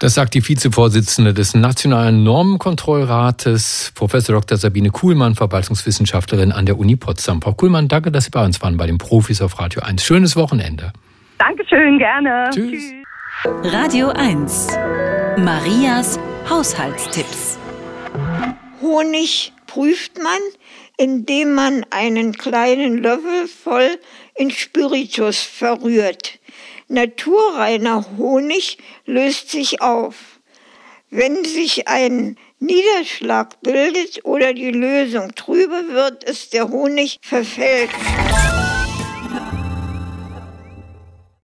[0.00, 4.56] Das sagt die Vizevorsitzende des Nationalen Normenkontrollrates, Professor Dr.
[4.56, 7.42] Sabine Kuhlmann, Verwaltungswissenschaftlerin an der Uni Potsdam.
[7.42, 10.04] Frau Kuhlmann, danke, dass Sie bei uns waren bei den Profis auf Radio 1.
[10.04, 10.92] Schönes Wochenende.
[11.38, 12.50] Dankeschön, gerne.
[12.52, 12.70] Tschüss.
[12.70, 13.00] Tschüss.
[13.72, 14.78] Radio 1.
[15.38, 16.18] Marias
[16.48, 17.59] Haushaltstipps.
[18.80, 20.40] Honig prüft man,
[20.96, 23.98] indem man einen kleinen Löffel voll
[24.34, 26.38] in Spiritus verrührt.
[26.88, 30.16] Naturreiner Honig löst sich auf.
[31.10, 37.94] Wenn sich ein Niederschlag bildet oder die Lösung trübe wird, ist der Honig verfälscht.